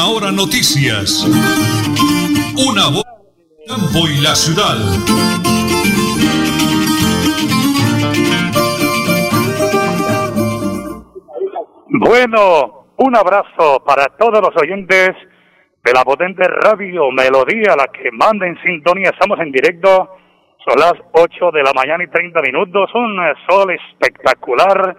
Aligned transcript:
Hora 0.00 0.32
Noticias. 0.32 1.24
Una 2.56 2.88
voz 2.88 3.04
campo 3.68 4.08
y 4.08 4.20
la 4.20 4.34
ciudad. 4.34 4.76
Bueno, 11.88 12.86
un 12.96 13.16
abrazo 13.16 13.84
para 13.84 14.06
todos 14.16 14.40
los 14.40 14.56
oyentes 14.60 15.10
de 15.84 15.92
la 15.92 16.02
potente 16.04 16.42
radio 16.48 17.10
Melodía, 17.10 17.76
la 17.76 17.86
que 17.92 18.10
manda 18.12 18.46
en 18.46 18.60
sintonía. 18.62 19.10
Estamos 19.10 19.38
en 19.40 19.52
directo, 19.52 20.16
son 20.66 20.80
las 20.80 20.94
8 21.12 21.50
de 21.52 21.62
la 21.62 21.72
mañana 21.74 22.02
y 22.02 22.08
30 22.08 22.40
minutos, 22.40 22.90
un 22.94 23.16
sol 23.48 23.70
espectacular. 23.70 24.96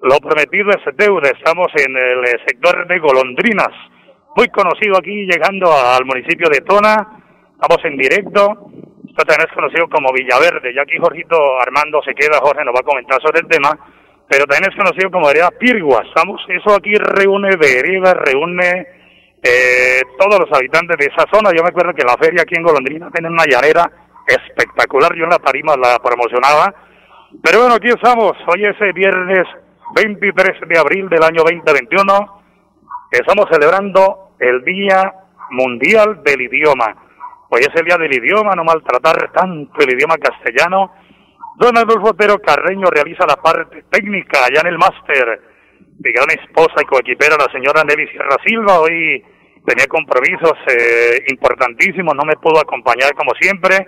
Lo 0.00 0.16
prometido 0.18 0.70
es 0.70 0.96
deuda, 0.96 1.30
estamos 1.30 1.68
en 1.76 1.96
el 1.96 2.24
sector 2.46 2.88
de 2.88 2.98
Golondrinas, 2.98 3.91
muy 4.36 4.48
conocido 4.48 4.98
aquí, 4.98 5.26
llegando 5.26 5.72
al 5.72 6.04
municipio 6.04 6.48
de 6.48 6.60
Tona. 6.60 7.22
Estamos 7.54 7.84
en 7.84 7.96
directo, 7.96 8.70
esto 9.08 9.24
también 9.24 9.48
es 9.48 9.54
conocido 9.54 9.88
como 9.88 10.12
Villaverde, 10.12 10.74
ya 10.74 10.82
aquí 10.82 10.98
Jorgito 10.98 11.36
Armando 11.60 12.02
se 12.02 12.14
queda, 12.14 12.40
Jorge 12.40 12.64
nos 12.64 12.74
va 12.74 12.80
a 12.80 12.90
comentar 12.90 13.20
sobre 13.22 13.40
el 13.40 13.48
tema 13.48 13.78
pero 14.32 14.46
también 14.46 14.72
es 14.72 14.76
conocido 14.78 15.10
como 15.10 15.26
vereda 15.26 15.50
Pirgua. 15.50 16.02
Estamos, 16.08 16.40
eso 16.48 16.74
aquí 16.74 16.94
reúne 16.96 17.54
vereda, 17.56 18.14
reúne 18.14 18.86
eh, 19.42 20.00
todos 20.18 20.40
los 20.40 20.58
habitantes 20.58 20.96
de 20.96 21.12
esa 21.12 21.28
zona. 21.30 21.50
Yo 21.54 21.62
me 21.62 21.68
acuerdo 21.68 21.92
que 21.92 22.02
la 22.02 22.16
feria 22.16 22.40
aquí 22.40 22.56
en 22.56 22.62
Golondrina 22.62 23.10
tiene 23.10 23.28
una 23.28 23.44
llanera 23.44 23.90
espectacular. 24.26 25.14
Yo 25.14 25.24
en 25.24 25.30
la 25.30 25.38
tarima 25.38 25.76
la 25.76 25.98
promocionaba. 25.98 26.74
Pero 27.42 27.60
bueno, 27.60 27.74
aquí 27.74 27.88
estamos. 27.88 28.32
Hoy 28.46 28.64
es 28.64 28.80
el 28.80 28.94
viernes 28.94 29.46
23 29.94 30.66
de 30.66 30.78
abril 30.78 31.10
del 31.10 31.22
año 31.22 31.42
2021. 31.42 32.42
Estamos 33.10 33.46
celebrando 33.52 34.21
el 34.42 34.64
Día 34.64 35.12
Mundial 35.50 36.22
del 36.22 36.42
Idioma. 36.42 36.96
Hoy 37.48 37.60
es 37.60 37.70
el 37.74 37.84
Día 37.84 37.96
del 37.96 38.14
Idioma, 38.14 38.54
no 38.54 38.64
maltratar 38.64 39.30
tanto 39.32 39.80
el 39.80 39.92
idioma 39.92 40.16
castellano 40.16 40.90
Don 41.56 41.76
Adolfo 41.76 42.10
Otero 42.10 42.38
Carreño 42.38 42.88
realiza 42.90 43.26
la 43.26 43.36
parte 43.36 43.84
técnica 43.90 44.44
allá 44.44 44.62
en 44.62 44.68
el 44.68 44.78
máster. 44.78 45.40
Mi 46.02 46.10
gran 46.10 46.30
esposa 46.30 46.74
y 46.80 46.84
coequipera, 46.86 47.36
la 47.36 47.52
señora 47.52 47.84
Nelly 47.84 48.08
Sierra 48.08 48.36
Silva, 48.44 48.80
hoy 48.80 49.22
tenía 49.66 49.86
compromisos 49.86 50.54
eh, 50.66 51.24
importantísimos, 51.28 52.14
no 52.16 52.24
me 52.24 52.34
pudo 52.36 52.58
acompañar 52.58 53.14
como 53.14 53.32
siempre, 53.38 53.86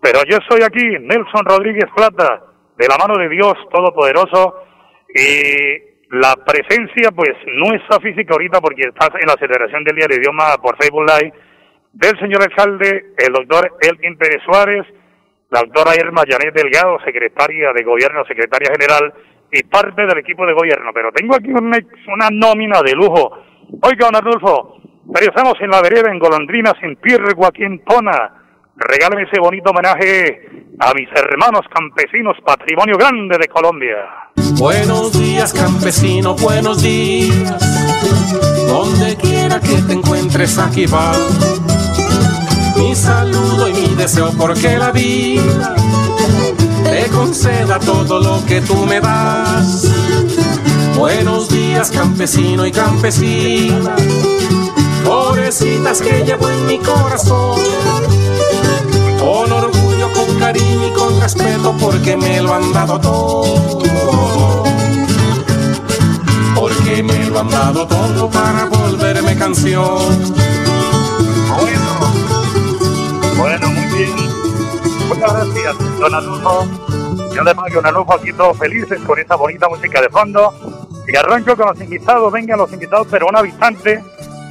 pero 0.00 0.20
yo 0.26 0.38
estoy 0.38 0.62
aquí, 0.62 0.82
Nelson 1.00 1.44
Rodríguez 1.44 1.90
Plata, 1.94 2.44
de 2.78 2.88
la 2.88 2.96
mano 2.96 3.18
de 3.18 3.28
Dios 3.28 3.54
Todopoderoso, 3.70 4.62
y 5.14 5.91
la 6.12 6.36
presencia, 6.36 7.10
pues, 7.10 7.32
no 7.46 7.72
está 7.74 7.98
física 7.98 8.34
ahorita 8.34 8.60
porque 8.60 8.82
estás 8.82 9.08
en 9.18 9.26
la 9.26 9.34
celebración 9.40 9.82
del 9.82 9.96
Día 9.96 10.06
de 10.08 10.16
Idioma 10.16 10.56
por 10.60 10.76
Facebook 10.76 11.06
Live, 11.08 11.32
del 11.94 12.18
señor 12.20 12.42
alcalde, 12.42 13.14
el 13.16 13.32
doctor 13.32 13.78
Elkin 13.80 14.18
Pérez 14.18 14.42
Suárez, 14.44 14.86
la 15.48 15.60
doctora 15.60 15.96
Irma 15.96 16.24
Janet 16.28 16.54
Delgado, 16.54 16.98
secretaria 17.02 17.72
de 17.72 17.82
Gobierno, 17.82 18.26
secretaria 18.26 18.72
general 18.72 19.14
y 19.50 19.62
parte 19.62 20.04
del 20.04 20.18
equipo 20.18 20.44
de 20.44 20.52
gobierno. 20.52 20.90
Pero 20.92 21.12
tengo 21.12 21.34
aquí 21.34 21.50
una, 21.50 21.78
una 22.08 22.28
nómina 22.30 22.82
de 22.82 22.92
lujo. 22.92 23.44
Oiga, 23.80 24.06
don 24.06 24.16
Arnulfo, 24.16 24.82
pero 25.14 25.26
estamos 25.26 25.54
en 25.60 25.70
la 25.70 25.80
vereda, 25.80 26.10
en 26.12 26.18
Golondrina, 26.18 26.72
sin 26.78 26.96
Pirgua, 26.96 27.48
aquí 27.48 27.64
en 27.64 27.82
Tona. 27.84 28.41
Regáleme 28.76 29.24
ese 29.24 29.38
bonito 29.38 29.70
homenaje 29.70 30.48
a 30.78 30.94
mis 30.94 31.08
hermanos 31.14 31.66
campesinos, 31.72 32.36
patrimonio 32.44 32.96
grande 32.96 33.36
de 33.38 33.48
Colombia. 33.48 33.96
Buenos 34.58 35.12
días, 35.12 35.52
campesino, 35.52 36.34
buenos 36.34 36.82
días. 36.82 37.60
Donde 38.66 39.16
quiera 39.16 39.60
que 39.60 39.76
te 39.86 39.92
encuentres, 39.92 40.58
aquí 40.58 40.86
va 40.86 41.12
mi 42.76 42.94
saludo 42.94 43.68
y 43.68 43.72
mi 43.74 43.94
deseo 43.94 44.30
porque 44.38 44.76
la 44.78 44.90
vida 44.90 45.74
te 46.84 47.06
conceda 47.10 47.78
todo 47.78 48.20
lo 48.20 48.44
que 48.46 48.60
tú 48.62 48.86
me 48.86 49.00
das. 49.00 49.86
Buenos 50.96 51.48
días 51.50 51.90
campesino 51.90 52.66
y 52.66 52.72
campesina, 52.72 53.94
florecitas 55.02 56.00
que 56.00 56.24
llevo 56.24 56.48
en 56.48 56.66
mi 56.66 56.78
corazón. 56.78 58.01
Con 59.22 59.52
orgullo, 59.52 60.12
con 60.12 60.36
cariño 60.40 60.88
y 60.88 60.92
con 60.94 61.20
respeto 61.20 61.72
porque 61.80 62.16
me 62.16 62.42
lo 62.42 62.54
han 62.54 62.72
dado 62.72 62.98
todo. 62.98 64.64
Porque 66.56 67.04
me 67.04 67.30
lo 67.30 67.38
han 67.38 67.48
dado 67.48 67.86
todo 67.86 68.28
para 68.28 68.64
volverme 68.64 69.36
canción. 69.36 70.32
Bueno, 73.36 73.68
muy 73.68 73.86
bien. 73.96 74.10
Muchas 75.08 75.32
gracias, 75.32 75.98
don 76.00 76.14
Anulfo. 76.16 76.66
Yo 77.32 77.42
le 77.44 77.54
pago 77.54 77.74
don 77.74 77.86
Anulfo 77.86 78.14
aquí 78.14 78.32
todos 78.32 78.58
felices 78.58 79.00
con 79.06 79.20
esta 79.20 79.36
bonita 79.36 79.68
música 79.68 80.00
de 80.00 80.08
fondo. 80.08 80.52
Y 81.06 81.14
arranco 81.14 81.56
con 81.56 81.68
los 81.68 81.80
invitados, 81.80 82.32
vengan 82.32 82.58
los 82.58 82.72
invitados, 82.72 83.06
pero 83.08 83.28
un 83.28 83.36
habitante. 83.36 84.02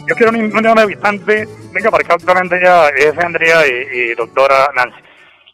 Yo 0.08 0.16
quiero 0.16 0.32
un, 0.32 0.46
un, 0.46 0.80
habitante. 0.80 1.48
Venga 1.74 1.92
para 1.92 2.04
acá, 2.04 2.16
doctora 2.18 2.42
Andrea, 2.42 2.90
es 2.90 3.18
Andrea 3.18 3.68
y, 3.68 4.14
doctora 4.16 4.72
Nancy. 4.76 4.98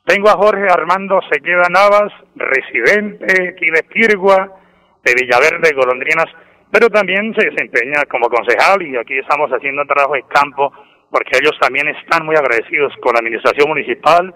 Tengo 0.06 0.30
a 0.30 0.38
Jorge 0.38 0.68
Armando 0.70 1.20
Sequeda 1.30 1.68
Navas, 1.70 2.14
residente 2.36 3.50
aquí 3.50 3.70
de 3.70 3.84
de 5.04 5.14
Villaverde, 5.14 5.74
Golondrinas, 5.74 6.28
pero 6.72 6.90
también 6.90 7.34
se 7.36 7.50
desempeña 7.50 8.04
como 8.10 8.30
concejal 8.30 8.82
y 8.82 8.96
aquí 8.98 9.18
estamos 9.18 9.50
haciendo 9.52 9.86
trabajo 9.86 10.16
de 10.16 10.24
campo 10.30 10.72
porque 11.10 11.38
ellos 11.42 11.58
también 11.60 11.88
están 11.90 12.26
muy 12.26 12.36
agradecidos 12.36 12.94
con 13.02 13.14
la 13.14 13.20
administración 13.20 13.70
municipal, 13.70 14.34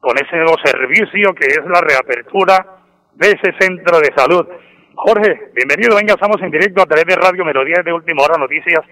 con 0.00 0.16
ese 0.16 0.36
nuevo 0.36 0.56
servicio 0.64 1.34
que 1.34 1.46
es 1.46 1.64
la 1.66 1.80
reapertura 1.80 2.66
de 3.14 3.28
ese 3.28 3.52
centro 3.58 4.00
de 4.00 4.12
salud. 4.16 4.46
Jorge, 4.94 5.50
bienvenido, 5.54 5.96
venga, 5.96 6.14
estamos 6.14 6.40
en 6.42 6.50
directo 6.50 6.82
a 6.82 6.86
través 6.86 7.06
de 7.06 7.16
Radio 7.16 7.44
Melodía 7.44 7.82
de 7.84 7.92
Última 7.92 8.22
Hora 8.22 8.38
Noticias, 8.38 8.82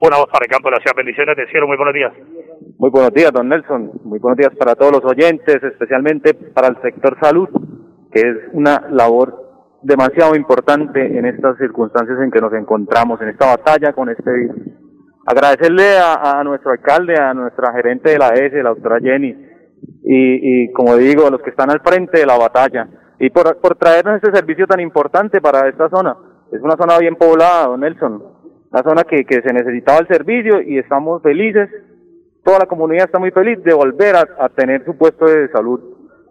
una 0.00 0.18
voz 0.18 0.26
para 0.30 0.44
el 0.44 0.50
campo 0.50 0.68
de 0.68 0.76
la 0.76 0.80
ciudad. 0.80 0.96
Bendiciones 0.96 1.36
de 1.36 1.46
cielo, 1.48 1.66
muy 1.66 1.76
buenos 1.76 1.94
días. 1.94 2.12
Muy 2.78 2.90
buenos 2.90 3.12
días, 3.12 3.32
don 3.32 3.48
Nelson. 3.48 3.92
Muy 4.04 4.18
buenos 4.18 4.38
días 4.38 4.52
para 4.58 4.74
todos 4.74 4.92
los 4.92 5.04
oyentes, 5.04 5.62
especialmente 5.62 6.34
para 6.34 6.68
el 6.68 6.80
sector 6.82 7.16
salud, 7.20 7.48
que 8.12 8.20
es 8.20 8.36
una 8.52 8.88
labor 8.90 9.78
demasiado 9.82 10.34
importante 10.34 11.18
en 11.18 11.26
estas 11.26 11.56
circunstancias 11.58 12.18
en 12.20 12.30
que 12.30 12.40
nos 12.40 12.52
encontramos, 12.52 13.20
en 13.20 13.28
esta 13.28 13.46
batalla 13.46 13.92
con 13.92 14.08
este 14.08 14.30
virus 14.30 14.56
agradecerle 15.26 15.98
a, 15.98 16.42
nuestro 16.44 16.70
alcalde, 16.70 17.18
a 17.18 17.34
nuestra 17.34 17.72
gerente 17.72 18.10
de 18.10 18.18
la 18.18 18.28
ESE, 18.28 18.62
la 18.62 18.70
doctora 18.70 19.00
Jenny, 19.00 19.36
y, 20.04 20.64
y 20.64 20.72
como 20.72 20.96
digo, 20.96 21.26
a 21.26 21.30
los 21.30 21.42
que 21.42 21.50
están 21.50 21.70
al 21.70 21.80
frente 21.80 22.20
de 22.20 22.26
la 22.26 22.38
batalla, 22.38 22.88
y 23.18 23.30
por, 23.30 23.60
por 23.60 23.74
traernos 23.76 24.16
este 24.16 24.32
servicio 24.32 24.66
tan 24.66 24.80
importante 24.80 25.40
para 25.40 25.68
esta 25.68 25.88
zona. 25.88 26.16
Es 26.52 26.62
una 26.62 26.76
zona 26.76 26.98
bien 26.98 27.16
poblada, 27.16 27.66
don 27.66 27.80
Nelson, 27.80 28.22
una 28.70 28.82
zona 28.82 29.04
que, 29.04 29.24
que 29.24 29.42
se 29.42 29.52
necesitaba 29.52 29.98
el 30.00 30.08
servicio 30.08 30.60
y 30.60 30.78
estamos 30.78 31.22
felices, 31.22 31.68
toda 32.44 32.60
la 32.60 32.66
comunidad 32.66 33.06
está 33.06 33.18
muy 33.18 33.30
feliz 33.30 33.62
de 33.62 33.74
volver 33.74 34.16
a, 34.16 34.26
a 34.38 34.48
tener 34.48 34.84
su 34.84 34.96
puesto 34.96 35.26
de 35.26 35.48
salud 35.48 35.80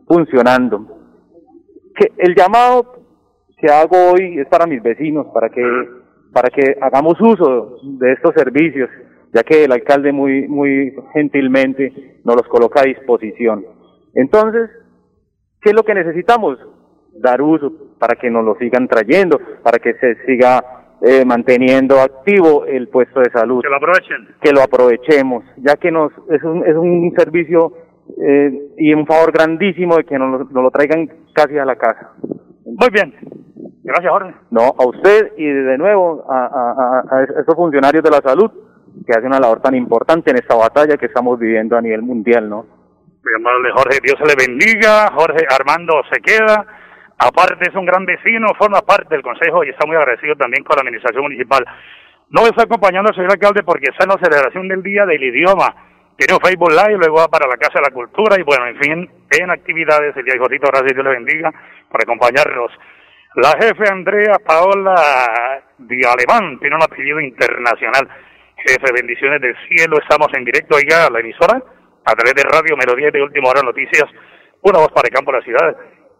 funcionando. 0.07 0.99
Que 1.95 2.11
el 2.17 2.35
llamado 2.35 2.95
que 3.57 3.71
hago 3.71 4.11
hoy 4.11 4.39
es 4.39 4.47
para 4.47 4.65
mis 4.65 4.81
vecinos, 4.83 5.27
para 5.33 5.49
que 5.49 5.63
para 6.35 6.49
que 6.49 6.75
hagamos 6.81 7.13
uso 7.21 7.77
de 7.81 8.11
estos 8.11 8.33
servicios, 8.35 8.89
ya 9.33 9.41
que 9.43 9.63
el 9.63 9.71
alcalde 9.71 10.11
muy, 10.11 10.49
muy 10.49 10.93
gentilmente 11.13 12.19
nos 12.25 12.35
los 12.35 12.47
coloca 12.49 12.81
a 12.81 12.83
disposición. 12.83 13.65
Entonces, 14.13 14.69
¿qué 15.61 15.69
es 15.69 15.73
lo 15.73 15.83
que 15.83 15.93
necesitamos? 15.93 16.57
Dar 17.13 17.41
uso 17.41 17.71
para 17.97 18.17
que 18.19 18.29
nos 18.29 18.43
lo 18.43 18.57
sigan 18.57 18.89
trayendo, 18.89 19.39
para 19.63 19.79
que 19.79 19.93
se 19.93 20.25
siga 20.25 20.84
eh, 21.07 21.23
manteniendo 21.23 22.01
activo 22.01 22.65
el 22.65 22.87
puesto 22.87 23.19
de 23.19 23.29
salud. 23.29 23.61
Que 23.61 23.69
lo 23.69 23.75
aprovechen. 23.75 24.27
Que 24.41 24.51
lo 24.51 24.61
aprovechemos, 24.61 25.43
ya 25.57 25.75
que 25.75 25.91
nos 25.91 26.11
es 26.31 26.41
un, 26.43 26.65
es 26.65 26.75
un 26.75 27.13
servicio 27.15 27.73
eh, 28.17 28.71
y 28.77 28.91
un 28.91 29.05
favor 29.05 29.31
grandísimo 29.31 29.97
de 29.97 30.03
que 30.03 30.17
nos, 30.17 30.51
nos 30.51 30.63
lo 30.63 30.71
traigan 30.71 31.07
casi 31.31 31.59
a 31.59 31.65
la 31.65 31.75
casa. 31.75 32.13
Muy 32.65 32.89
bien. 32.91 33.13
Gracias, 33.83 34.11
Jorge. 34.11 34.33
No, 34.49 34.73
a 34.79 34.87
usted 34.87 35.33
y 35.37 35.45
de 35.45 35.77
nuevo 35.77 36.25
a, 36.27 36.45
a, 36.45 37.17
a, 37.17 37.23
esos 37.23 37.53
funcionarios 37.55 38.03
de 38.03 38.09
la 38.09 38.21
salud 38.21 38.49
que 39.05 39.11
hacen 39.11 39.27
una 39.27 39.39
labor 39.39 39.61
tan 39.61 39.75
importante 39.75 40.31
en 40.31 40.37
esta 40.37 40.55
batalla 40.55 40.97
que 40.97 41.05
estamos 41.05 41.37
viviendo 41.37 41.77
a 41.77 41.81
nivel 41.81 42.01
mundial, 42.01 42.49
¿no? 42.49 42.65
Muy 43.23 43.33
amable, 43.35 43.69
Jorge. 43.75 43.99
Dios 44.01 44.15
se 44.17 44.25
le 44.25 44.33
bendiga. 44.35 45.11
Jorge 45.13 45.45
Armando 45.49 46.01
se 46.11 46.19
queda. 46.19 46.65
Aparte 47.17 47.69
es 47.69 47.75
un 47.75 47.85
gran 47.85 48.05
vecino, 48.05 48.47
forma 48.57 48.81
parte 48.81 49.15
del 49.15 49.23
Consejo 49.23 49.63
y 49.63 49.69
está 49.69 49.85
muy 49.85 49.95
agradecido 49.95 50.35
también 50.35 50.63
con 50.63 50.75
la 50.75 50.81
Administración 50.81 51.23
Municipal. 51.23 51.65
No 52.29 52.41
está 52.41 52.63
acompañando 52.63 53.09
el 53.09 53.15
señor 53.15 53.31
alcalde 53.31 53.63
porque 53.63 53.89
está 53.89 54.03
en 54.03 54.09
la 54.09 54.17
celebración 54.17 54.67
del 54.67 54.83
Día 54.83 55.05
del 55.05 55.23
Idioma. 55.23 55.73
Tiene 56.17 56.33
un 56.33 56.39
Facebook 56.39 56.71
Live, 56.71 56.97
luego 56.97 57.17
va 57.17 57.27
para 57.27 57.47
la 57.47 57.57
Casa 57.57 57.79
de 57.79 57.87
la 57.87 57.93
Cultura 57.93 58.35
y 58.39 58.43
bueno, 58.43 58.67
en 58.67 58.77
fin, 58.79 59.09
en 59.31 59.49
actividades. 59.51 60.15
El 60.15 60.23
día 60.23 60.33
de 60.33 60.39
Jorgito, 60.39 60.67
gracias 60.67 60.93
Dios 60.93 61.05
le 61.05 61.11
bendiga 61.11 61.51
por 61.89 62.01
acompañarnos. 62.01 62.71
La 63.35 63.51
jefe 63.59 63.83
Andrea 63.91 64.39
Paola 64.45 65.61
de 65.77 66.01
Alemán 66.07 66.57
tiene 66.59 66.75
un 66.75 66.83
apellido 66.83 67.19
internacional. 67.19 68.07
Jefe, 68.55 68.93
bendiciones 68.93 69.41
del 69.41 69.55
cielo. 69.67 69.97
Estamos 69.99 70.27
en 70.33 70.45
directo 70.45 70.77
ahí 70.77 70.87
a 70.89 71.09
la 71.09 71.19
emisora, 71.19 71.61
a 72.05 72.13
través 72.13 72.33
de 72.33 72.43
Radio 72.43 72.77
Melodía 72.77 73.11
de 73.11 73.21
Última 73.21 73.49
Hora 73.49 73.61
Noticias. 73.61 74.09
Una 74.61 74.79
voz 74.79 74.91
para 74.93 75.09
el 75.09 75.13
campo 75.13 75.31
de 75.31 75.37
la 75.39 75.43
ciudad. 75.43 75.75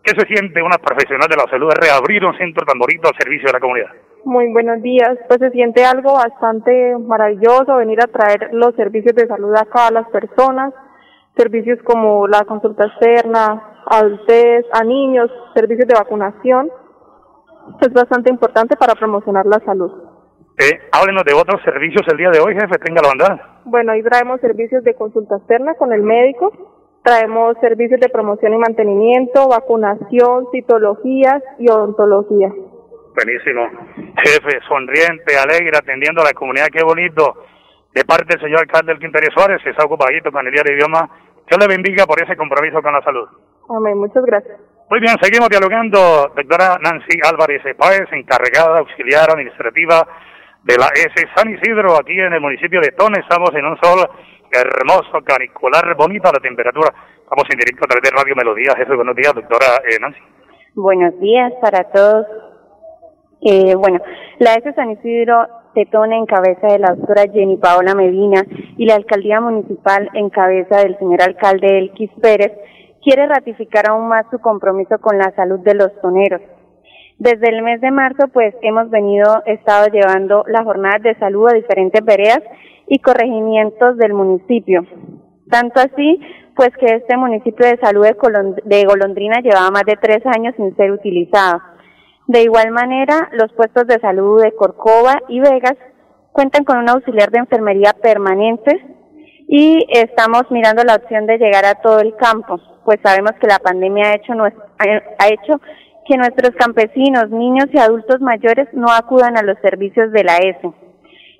¿Qué 0.05 0.11
se 0.11 0.27
siente 0.27 0.61
una 0.61 0.77
profesional 0.77 1.27
de 1.27 1.35
la 1.35 1.49
salud 1.49 1.67
de 1.67 1.81
reabrir 1.81 2.23
un 2.23 2.37
centro 2.37 2.63
tan 2.63 2.77
bonito 2.77 3.09
al 3.09 3.17
servicio 3.17 3.47
de 3.47 3.53
la 3.53 3.59
comunidad? 3.59 3.89
Muy 4.23 4.53
buenos 4.53 4.79
días. 4.83 5.17
Pues 5.27 5.39
se 5.39 5.49
siente 5.49 5.83
algo 5.83 6.13
bastante 6.13 6.95
maravilloso 6.99 7.77
venir 7.77 7.99
a 7.99 8.05
traer 8.05 8.53
los 8.53 8.75
servicios 8.75 9.15
de 9.15 9.25
salud 9.25 9.55
acá 9.55 9.87
a 9.87 9.91
las 9.91 10.07
personas. 10.09 10.75
Servicios 11.35 11.79
como 11.83 12.27
la 12.27 12.45
consulta 12.45 12.85
externa, 12.85 13.81
adultez, 13.87 14.65
a 14.73 14.83
niños, 14.83 15.31
servicios 15.55 15.87
de 15.87 15.95
vacunación. 15.95 16.69
Es 17.81 17.91
bastante 17.91 18.29
importante 18.29 18.77
para 18.77 18.93
promocionar 18.93 19.47
la 19.47 19.59
salud. 19.65 19.91
Eh, 20.59 20.81
háblenos 20.91 21.23
de 21.25 21.33
otros 21.33 21.63
servicios 21.63 22.05
el 22.11 22.17
día 22.17 22.29
de 22.29 22.41
hoy, 22.41 22.53
jefe, 22.53 22.77
tenga 22.77 23.01
la 23.01 23.07
bandada. 23.07 23.61
Bueno, 23.65 23.91
ahí 23.91 24.03
traemos 24.03 24.39
servicios 24.39 24.83
de 24.83 24.93
consulta 24.93 25.37
externa 25.37 25.73
con 25.73 25.91
el 25.91 26.03
médico, 26.03 26.74
traemos 27.05 27.55
servicios 27.61 27.99
de 27.99 28.09
promoción 28.09 28.53
y 28.53 28.57
mantenimiento, 28.57 29.47
vacunación, 29.47 30.47
citologías 30.51 31.41
y 31.59 31.69
odontología. 31.69 32.49
Buenísimo. 33.13 33.61
Jefe, 34.25 34.59
sonriente, 34.67 35.37
alegre, 35.37 35.77
atendiendo 35.77 36.21
a 36.21 36.25
la 36.25 36.33
comunidad, 36.33 36.67
qué 36.73 36.83
bonito. 36.83 37.45
De 37.93 38.03
parte 38.03 38.33
del 38.33 38.41
señor 38.41 38.61
alcalde 38.61 38.91
del 38.91 38.99
Quinterio 38.99 39.29
Suárez, 39.31 39.61
está 39.65 39.85
ocupadito 39.85 40.31
con 40.31 40.45
el 40.47 40.51
día 40.51 40.63
de 40.65 40.73
idioma. 40.73 41.07
Dios 41.47 41.59
le 41.61 41.67
bendiga 41.67 42.05
por 42.05 42.21
ese 42.21 42.35
compromiso 42.35 42.81
con 42.81 42.91
la 42.91 43.01
salud. 43.03 43.29
Amén, 43.69 43.97
muchas 43.97 44.25
gracias. 44.25 44.57
Muy 44.89 44.99
bien, 44.99 45.15
seguimos 45.21 45.49
dialogando. 45.49 46.33
Doctora 46.35 46.77
Nancy 46.81 47.21
Álvarez 47.23 47.61
Páez, 47.77 48.11
encargada 48.11 48.79
auxiliar 48.79 49.29
administrativa 49.29 50.05
de 50.63 50.75
la 50.75 50.89
S 50.93 51.13
San 51.35 51.53
Isidro, 51.53 51.95
aquí 51.95 52.19
en 52.19 52.33
el 52.33 52.41
municipio 52.41 52.81
de 52.81 52.91
Tone. 52.97 53.19
Estamos 53.19 53.53
en 53.53 53.65
un 53.65 53.77
sol 53.77 54.09
hermoso, 54.51 55.23
canicular, 55.23 55.95
bonita 55.95 56.31
la 56.31 56.39
temperatura. 56.39 56.93
Estamos 57.17 57.45
en 57.49 57.57
directo 57.57 57.85
a 57.85 57.87
través 57.87 58.09
de 58.09 58.17
Radio 58.17 58.35
Melodía. 58.35 58.73
Jefe, 58.77 58.95
buenos 58.95 59.15
días, 59.15 59.33
doctora 59.33 59.81
eh, 59.89 59.99
Nancy. 59.99 60.19
Buenos 60.75 61.19
días 61.19 61.53
para 61.61 61.83
todos. 61.85 62.27
Eh, 63.41 63.75
bueno, 63.75 63.99
la 64.39 64.53
S 64.53 64.73
San 64.73 64.91
Isidro 64.91 65.47
de 65.73 65.85
Tone 65.85 66.17
en 66.17 66.25
cabeza 66.25 66.67
de 66.67 66.79
la 66.79 66.95
doctora 66.95 67.23
Jenny 67.31 67.57
Paola 67.57 67.95
Medina 67.95 68.43
y 68.77 68.85
la 68.85 68.95
alcaldía 68.95 69.41
municipal 69.41 70.09
en 70.13 70.29
cabeza 70.29 70.77
del 70.77 70.97
señor 70.97 71.21
alcalde 71.21 71.77
Elquis 71.77 72.11
Pérez 72.21 72.53
quiere 73.03 73.27
ratificar 73.27 73.89
aún 73.89 74.07
más 74.07 74.25
su 74.31 74.39
compromiso 74.39 74.97
con 74.99 75.17
la 75.17 75.31
salud 75.35 75.59
de 75.59 75.75
los 75.75 75.89
toneros 76.01 76.41
desde 77.17 77.49
el 77.49 77.61
mes 77.61 77.79
de 77.79 77.91
marzo, 77.91 78.27
pues 78.33 78.53
hemos 78.61 78.89
venido, 78.89 79.41
estado 79.45 79.87
llevando 79.87 80.43
las 80.47 80.63
jornadas 80.63 81.01
de 81.01 81.15
salud 81.15 81.47
a 81.49 81.53
diferentes 81.53 82.03
veredas 82.03 82.41
y 82.87 82.99
corregimientos 82.99 83.97
del 83.97 84.13
municipio. 84.13 84.85
Tanto 85.49 85.79
así, 85.79 86.19
pues 86.55 86.69
que 86.79 86.85
este 86.95 87.17
municipio 87.17 87.67
de 87.67 87.77
salud 87.77 88.05
de, 88.63 88.85
Golondrina 88.85 89.41
llevaba 89.41 89.71
más 89.71 89.83
de 89.85 89.97
tres 90.01 90.25
años 90.25 90.55
sin 90.55 90.75
ser 90.75 90.91
utilizado. 90.91 91.61
De 92.27 92.41
igual 92.41 92.71
manera, 92.71 93.29
los 93.33 93.51
puestos 93.53 93.85
de 93.87 93.99
salud 93.99 94.41
de 94.41 94.55
Corcova 94.55 95.21
y 95.27 95.39
Vegas 95.39 95.75
cuentan 96.31 96.63
con 96.63 96.77
un 96.77 96.89
auxiliar 96.89 97.29
de 97.29 97.39
enfermería 97.39 97.93
permanente 97.93 98.83
y 99.47 99.85
estamos 99.89 100.43
mirando 100.49 100.83
la 100.83 100.95
opción 100.95 101.27
de 101.27 101.37
llegar 101.37 101.65
a 101.65 101.75
todo 101.75 101.99
el 101.99 102.15
campo, 102.15 102.59
pues 102.83 102.99
sabemos 103.03 103.33
que 103.39 103.47
la 103.47 103.59
pandemia 103.59 104.09
ha 104.09 104.15
hecho, 104.15 104.33
ha 104.33 105.27
hecho 105.27 105.61
que 106.07 106.17
nuestros 106.17 106.55
campesinos, 106.55 107.29
niños 107.29 107.67
y 107.71 107.79
adultos 107.79 108.21
mayores 108.21 108.67
no 108.73 108.87
acudan 108.91 109.37
a 109.37 109.43
los 109.43 109.57
servicios 109.59 110.11
de 110.11 110.23
la 110.23 110.37
ESE. 110.37 110.84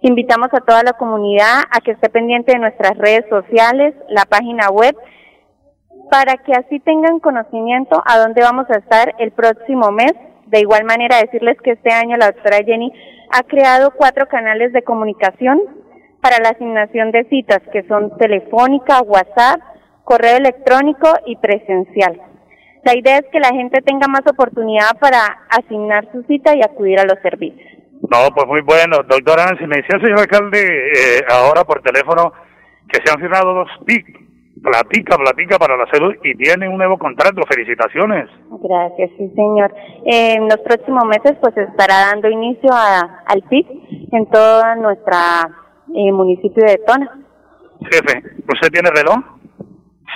Invitamos 0.01 0.49
a 0.53 0.61
toda 0.61 0.83
la 0.83 0.93
comunidad 0.93 1.63
a 1.71 1.81
que 1.81 1.91
esté 1.91 2.09
pendiente 2.09 2.51
de 2.51 2.59
nuestras 2.59 2.97
redes 2.97 3.25
sociales, 3.29 3.95
la 4.09 4.25
página 4.25 4.69
web, 4.69 4.95
para 6.11 6.37
que 6.37 6.53
así 6.53 6.79
tengan 6.79 7.19
conocimiento 7.19 8.01
a 8.05 8.19
dónde 8.19 8.41
vamos 8.41 8.69
a 8.69 8.77
estar 8.77 9.15
el 9.19 9.31
próximo 9.31 9.91
mes. 9.91 10.13
De 10.47 10.59
igual 10.59 10.83
manera, 10.83 11.17
decirles 11.17 11.57
que 11.63 11.71
este 11.71 11.91
año 11.91 12.17
la 12.17 12.27
doctora 12.27 12.57
Jenny 12.63 12.91
ha 13.31 13.43
creado 13.43 13.91
cuatro 13.91 14.27
canales 14.27 14.71
de 14.73 14.83
comunicación 14.83 15.59
para 16.21 16.39
la 16.39 16.49
asignación 16.49 17.11
de 17.11 17.23
citas, 17.25 17.61
que 17.71 17.83
son 17.87 18.15
telefónica, 18.17 19.01
WhatsApp, 19.01 19.59
correo 20.03 20.37
electrónico 20.37 21.07
y 21.25 21.35
presencial. 21.37 22.21
La 22.83 22.95
idea 22.95 23.17
es 23.17 23.25
que 23.31 23.39
la 23.39 23.49
gente 23.49 23.81
tenga 23.81 24.07
más 24.07 24.21
oportunidad 24.27 24.97
para 24.99 25.17
asignar 25.49 26.07
su 26.11 26.21
cita 26.23 26.55
y 26.55 26.61
acudir 26.61 26.99
a 26.99 27.05
los 27.05 27.19
servicios. 27.23 27.74
No, 28.11 28.29
pues 28.33 28.47
muy 28.47 28.61
bueno. 28.61 28.97
Doctora 29.07 29.45
Nancy, 29.45 29.65
me 29.67 29.77
decía 29.77 29.95
el 29.95 30.01
señor 30.01 30.19
alcalde 30.19 30.59
eh, 30.59 31.25
ahora 31.29 31.63
por 31.63 31.81
teléfono 31.81 32.33
que 32.87 32.99
se 33.03 33.11
han 33.11 33.19
firmado 33.19 33.53
dos 33.53 33.69
PIC, 33.85 34.05
platica, 34.61 35.17
platica 35.17 35.57
para 35.57 35.77
la 35.77 35.85
salud 35.87 36.13
y 36.23 36.35
tiene 36.35 36.67
un 36.69 36.77
nuevo 36.77 36.97
contrato. 36.97 37.41
Felicitaciones. 37.49 38.29
Gracias, 38.61 39.09
sí 39.17 39.31
señor. 39.35 39.73
en 40.05 40.43
los 40.43 40.59
próximos 40.59 41.05
meses 41.05 41.37
pues 41.41 41.55
estará 41.57 42.11
dando 42.11 42.29
inicio 42.29 42.69
a, 42.71 43.23
al 43.25 43.41
PIC 43.43 43.67
en 44.11 44.29
todo 44.29 44.75
nuestro 44.75 45.17
eh, 45.95 46.11
municipio 46.11 46.63
de 46.65 46.77
Tona. 46.85 47.21
Jefe, 47.91 48.23
¿usted 48.51 48.69
tiene 48.71 48.89
reloj? 48.89 49.17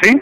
¿Sí? 0.02 0.22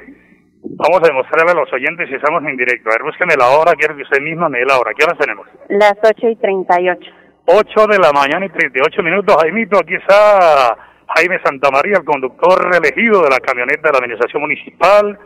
Vamos 0.75 0.99
a 1.01 1.07
demostrarle 1.07 1.51
a 1.51 1.55
los 1.55 1.71
oyentes 1.71 2.09
si 2.09 2.15
estamos 2.15 2.43
en 2.43 2.57
directo. 2.57 2.89
A 2.89 2.93
ver, 2.93 3.03
búsqueme 3.03 3.35
la 3.37 3.49
hora, 3.49 3.73
quiero 3.73 3.95
que 3.95 4.03
usted 4.03 4.21
misma 4.21 4.49
me 4.49 4.59
dé 4.59 4.65
la 4.65 4.77
hora. 4.79 4.91
¿Qué 4.93 5.03
horas 5.03 5.17
tenemos? 5.17 5.47
Las 5.69 5.95
8 6.03 6.27
y 6.29 6.35
38. 6.35 7.16
8 7.49 7.87
de 7.87 7.97
la 7.97 8.11
mañana 8.11 8.45
y 8.45 8.49
38 8.49 9.01
minutos. 9.03 9.37
Jaimito, 9.39 9.79
aquí 9.79 9.95
está 9.95 10.75
Jaime 11.15 11.39
Santamaría, 11.41 11.95
el 11.95 12.03
conductor 12.03 12.59
elegido 12.75 13.23
de 13.23 13.29
la 13.29 13.39
camioneta 13.39 13.87
de 13.87 13.91
la 13.93 13.99
administración 13.99 14.41
municipal. 14.41 15.17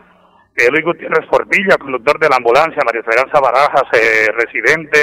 Eh, 0.54 0.70
Luis 0.70 0.84
Gutiérrez 0.84 1.26
Portilla, 1.26 1.76
conductor 1.78 2.20
de 2.20 2.28
la 2.28 2.36
ambulancia. 2.36 2.80
María 2.86 3.00
Esperanza 3.00 3.40
Barajas, 3.40 3.82
eh, 3.94 4.30
residente. 4.38 5.02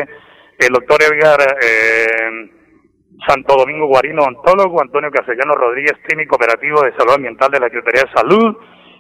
El 0.58 0.70
doctor 0.70 1.04
Edgar 1.04 1.42
eh, 1.62 2.52
Santo 3.28 3.58
Domingo 3.58 3.88
Guarino, 3.88 4.24
ontólogo. 4.24 4.82
Antonio 4.82 5.12
Castellano 5.12 5.56
Rodríguez, 5.56 6.00
técnico 6.08 6.38
operativo 6.38 6.82
de 6.84 6.96
salud 6.96 7.16
ambiental 7.16 7.52
de 7.52 7.60
la 7.60 7.68
Secretaría 7.68 8.04
de 8.04 8.16
Salud. 8.16 8.56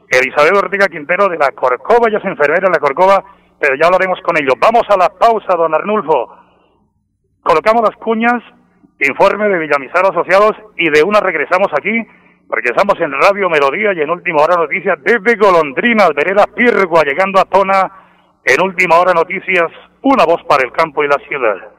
Elizabeth 0.10 0.58
Ortega 0.58 0.88
Quintero 0.88 1.30
de 1.30 1.38
la 1.38 1.52
Corcova, 1.52 2.12
ya 2.12 2.18
es 2.18 2.26
enfermera 2.26 2.68
de 2.68 2.74
la 2.74 2.80
Corcova, 2.80 3.24
pero 3.58 3.76
ya 3.76 3.86
hablaremos 3.86 4.20
con 4.24 4.36
ellos. 4.36 4.56
Vamos 4.60 4.84
a 4.90 4.98
la 4.98 5.08
pausa, 5.08 5.56
don 5.56 5.74
Arnulfo. 5.74 6.39
Colocamos 7.42 7.82
las 7.84 7.96
cuñas, 7.98 8.44
informe 9.00 9.48
de 9.48 9.60
Villamizar 9.60 10.06
Asociados 10.06 10.56
y 10.78 10.90
de 10.90 11.04
una 11.04 11.20
regresamos 11.20 11.68
aquí, 11.78 12.06
porque 12.48 12.70
estamos 12.70 13.00
en 13.00 13.12
Radio 13.12 13.50
Melodía 13.50 13.94
y 13.94 14.02
en 14.02 14.10
Última 14.10 14.42
Hora 14.42 14.56
Noticias 14.58 14.98
desde 15.04 15.38
Golondrinas, 15.38 16.10
Vereda 16.16 16.46
Pirgua, 16.54 17.04
llegando 17.04 17.40
a 17.40 17.46
Tona, 17.46 17.92
en 18.44 18.62
Última 18.62 18.98
Hora 18.98 19.14
Noticias, 19.14 19.72
una 20.02 20.26
voz 20.26 20.44
para 20.44 20.66
el 20.66 20.72
campo 20.72 21.04
y 21.04 21.08
la 21.08 21.18
ciudad. 21.28 21.79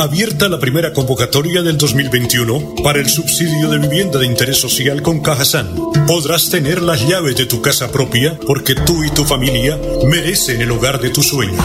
Abierta 0.00 0.48
la 0.48 0.58
primera 0.58 0.92
convocatoria 0.94 1.60
del 1.60 1.76
2021 1.76 2.76
para 2.82 3.00
el 3.00 3.10
subsidio 3.10 3.68
de 3.68 3.76
vivienda 3.76 4.18
de 4.18 4.24
interés 4.24 4.58
social 4.58 5.02
con 5.02 5.20
Cajasan. 5.20 5.76
Podrás 6.06 6.48
tener 6.48 6.80
las 6.80 7.06
llaves 7.06 7.36
de 7.36 7.44
tu 7.44 7.60
casa 7.60 7.92
propia 7.92 8.38
porque 8.46 8.74
tú 8.74 9.04
y 9.04 9.10
tu 9.10 9.26
familia 9.26 9.78
merecen 10.06 10.62
el 10.62 10.70
hogar 10.70 11.02
de 11.02 11.10
tus 11.10 11.28
sueños. 11.28 11.62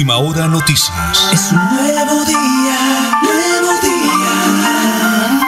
última 0.00 0.16
hora 0.16 0.48
noticias. 0.48 1.28
Es 1.30 1.52
un 1.52 1.58
nuevo 1.58 2.24
día, 2.24 3.18
nuevo 3.22 3.80
día. 3.82 5.40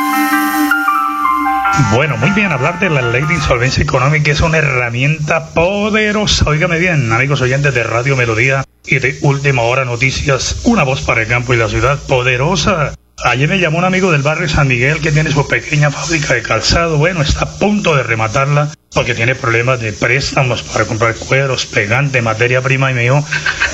Bueno, 1.94 2.18
muy 2.18 2.30
bien, 2.32 2.52
hablar 2.52 2.78
de 2.78 2.90
la 2.90 3.00
ley 3.00 3.22
de 3.22 3.32
insolvencia 3.32 3.82
económica 3.82 4.30
es 4.30 4.42
una 4.42 4.58
herramienta 4.58 5.54
poderosa. 5.54 6.50
Óigame 6.50 6.78
bien, 6.78 7.10
amigos 7.10 7.40
oyentes 7.40 7.72
de 7.72 7.82
Radio 7.82 8.14
Melodía 8.14 8.62
y 8.84 8.98
de 8.98 9.18
Última 9.22 9.62
Hora 9.62 9.86
Noticias, 9.86 10.60
una 10.64 10.82
voz 10.82 11.00
para 11.00 11.22
el 11.22 11.28
campo 11.28 11.54
y 11.54 11.56
la 11.56 11.70
ciudad 11.70 11.98
poderosa. 12.06 12.92
Ayer 13.24 13.48
me 13.48 13.60
llamó 13.60 13.78
un 13.78 13.84
amigo 13.84 14.10
del 14.10 14.22
barrio 14.22 14.48
San 14.48 14.66
Miguel 14.66 15.00
que 15.00 15.12
tiene 15.12 15.30
su 15.30 15.46
pequeña 15.46 15.92
fábrica 15.92 16.34
de 16.34 16.42
calzado. 16.42 16.98
Bueno, 16.98 17.22
está 17.22 17.44
a 17.44 17.58
punto 17.58 17.94
de 17.94 18.02
rematarla 18.02 18.70
porque 18.92 19.14
tiene 19.14 19.36
problemas 19.36 19.80
de 19.80 19.92
préstamos 19.92 20.62
para 20.64 20.86
comprar 20.86 21.14
cueros, 21.14 21.66
pegante, 21.66 22.20
materia 22.20 22.60
prima. 22.62 22.90
Y 22.90 22.94
me 22.94 23.02
dijo, 23.02 23.24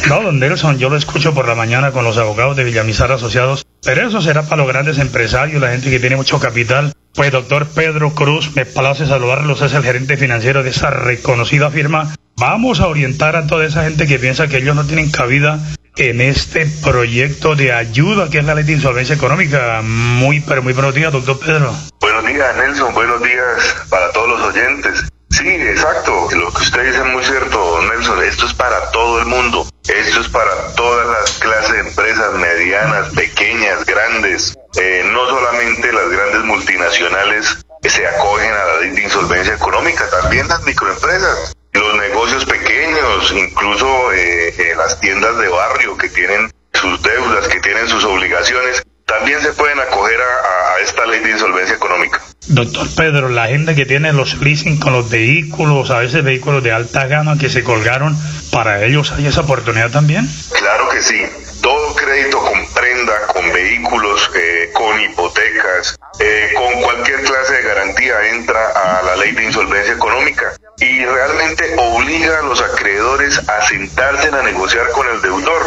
no, 0.09 0.23
don 0.23 0.38
Nelson, 0.38 0.78
yo 0.78 0.90
lo 0.90 0.97
escucho 0.97 1.33
por 1.33 1.49
la 1.49 1.55
mañana 1.55 1.93
con 1.93 2.05
los 2.05 2.19
abogados 2.19 2.57
de 2.57 2.64
Villamizar 2.64 3.11
Asociados, 3.11 3.64
pero 3.83 4.07
eso 4.07 4.21
será 4.21 4.43
para 4.43 4.62
los 4.62 4.69
grandes 4.69 4.99
empresarios, 4.99 5.62
la 5.62 5.71
gente 5.71 5.88
que 5.88 5.99
tiene 5.99 6.17
mucho 6.17 6.38
capital. 6.38 6.93
Pues 7.14 7.33
doctor 7.33 7.67
Pedro 7.69 8.14
Cruz, 8.14 8.55
me 8.55 8.67
place 8.67 9.07
saludarlos, 9.07 9.62
es 9.62 9.73
el 9.73 9.83
gerente 9.83 10.19
financiero 10.19 10.62
de 10.62 10.71
esa 10.71 10.90
reconocida 10.90 11.71
firma. 11.71 12.14
Vamos 12.37 12.81
a 12.81 12.87
orientar 12.87 13.35
a 13.35 13.47
toda 13.47 13.64
esa 13.64 13.85
gente 13.85 14.07
que 14.07 14.19
piensa 14.19 14.47
que 14.47 14.59
ellos 14.59 14.76
no 14.76 14.85
tienen 14.85 15.11
cabida 15.11 15.59
en 15.99 16.21
este 16.21 16.67
proyecto 16.83 17.57
de 17.57 17.73
ayuda 17.73 18.31
que 18.31 18.38
es 18.38 18.45
la 18.45 18.55
ley 18.55 18.64
de 18.64 18.73
insolvencia 18.73 19.14
económica. 19.14 19.81
Muy, 19.83 20.40
pero 20.40 20.62
muy 20.62 20.73
buenos 20.73 20.95
días, 20.95 21.12
doctor 21.12 21.38
Pedro. 21.40 21.75
Buenos 22.00 22.25
días, 22.26 22.57
Nelson. 22.57 22.95
Buenos 22.95 23.21
días 23.23 23.76
para 23.90 24.11
todos 24.12 24.28
los 24.28 24.40
oyentes. 24.55 25.05
Sí, 25.31 25.49
exacto. 25.49 26.28
Lo 26.33 26.52
que 26.52 26.62
usted 26.62 26.87
dice 26.87 26.99
es 26.99 27.07
muy 27.07 27.25
cierto, 27.25 27.83
Nelson. 27.83 28.23
Esto 28.23 28.47
es 28.47 28.55
para 28.55 28.90
todo 28.93 29.19
el 29.19 29.26
mundo. 29.26 29.69
Esto 29.88 30.21
es 30.21 30.28
para 30.28 30.52
todas 30.76 31.07
las 31.09 31.38
clases 31.38 31.73
de 31.73 31.81
empresas, 31.81 32.33
medianas, 32.35 33.09
pequeñas, 33.11 33.85
grandes. 33.85 34.57
Eh, 34.81 35.02
no 35.12 35.26
solamente 35.26 35.93
las 35.93 36.09
grandes 36.11 36.45
multinacionales 36.45 37.59
que 37.83 37.90
se 37.90 38.07
acogen 38.07 38.52
a 38.52 38.64
la 38.64 38.81
ley 38.81 38.90
de 38.90 39.02
insolvencia 39.02 39.55
económica, 39.55 40.09
también 40.11 40.47
las 40.49 40.62
microempresas 40.62 41.55
los 41.79 41.97
negocios 41.97 42.45
pequeños, 42.45 43.33
incluso 43.37 44.13
eh, 44.13 44.49
eh, 44.49 44.75
las 44.77 44.99
tiendas 45.01 45.39
de 45.39 45.49
barrio 45.49 45.97
que 45.97 46.09
tienen 46.09 46.51
sus 46.73 47.03
deudas, 47.03 47.49
que 47.49 47.61
tienen 47.61 47.89
sus 47.89 48.05
obligaciones, 48.05 48.83
también 49.07 49.41
se 49.41 49.53
pueden 49.53 49.79
acoger 49.81 50.21
a, 50.21 50.75
a, 50.75 50.81
esta 50.81 51.07
ley 51.07 51.21
de 51.21 51.31
insolvencia 51.31 51.77
económica. 51.77 52.21
Doctor 52.49 52.87
Pedro, 52.97 53.29
la 53.29 53.49
gente 53.49 53.75
que 53.75 53.87
tiene 53.87 54.13
los 54.13 54.41
leasing 54.41 54.79
con 54.79 54.93
los 54.93 55.11
vehículos, 55.11 55.91
a 55.91 55.99
veces 55.99 56.23
vehículos 56.25 56.63
de 56.63 56.73
alta 56.73 57.07
gama 57.07 57.39
que 57.39 57.49
se 57.49 57.63
colgaron, 57.63 58.17
¿para 58.53 58.85
ellos 58.85 59.13
hay 59.13 59.27
esa 59.27 59.43
oportunidad 59.43 59.91
también? 59.91 60.29
Claro 60.53 60.89
que 60.89 61.03
sí. 61.03 61.23
Todo 61.63 61.95
crédito 61.95 62.39
con 62.39 62.67
prenda, 62.73 63.27
con 63.29 63.53
vehículos, 63.53 64.31
eh, 64.35 64.71
con 64.73 65.01
hipotecas, 65.01 65.99
eh, 66.21 66.51
con 66.55 66.83
cualquier 66.83 67.23
clase 67.23 67.55
de 67.55 67.63
garantía 67.63 68.29
entra 68.31 68.99
a 68.99 69.03
la 69.03 69.17
ley 69.17 69.33
de 69.33 69.45
insolvencia 69.45 69.95
económica 69.95 70.55
y 70.99 71.05
realmente 71.05 71.64
obliga 71.76 72.40
a 72.40 72.43
los 72.43 72.61
acreedores 72.61 73.38
a 73.49 73.62
sentarse 73.69 74.28
a 74.28 74.43
negociar 74.43 74.88
con 74.90 75.07
el 75.09 75.23
deudor. 75.23 75.62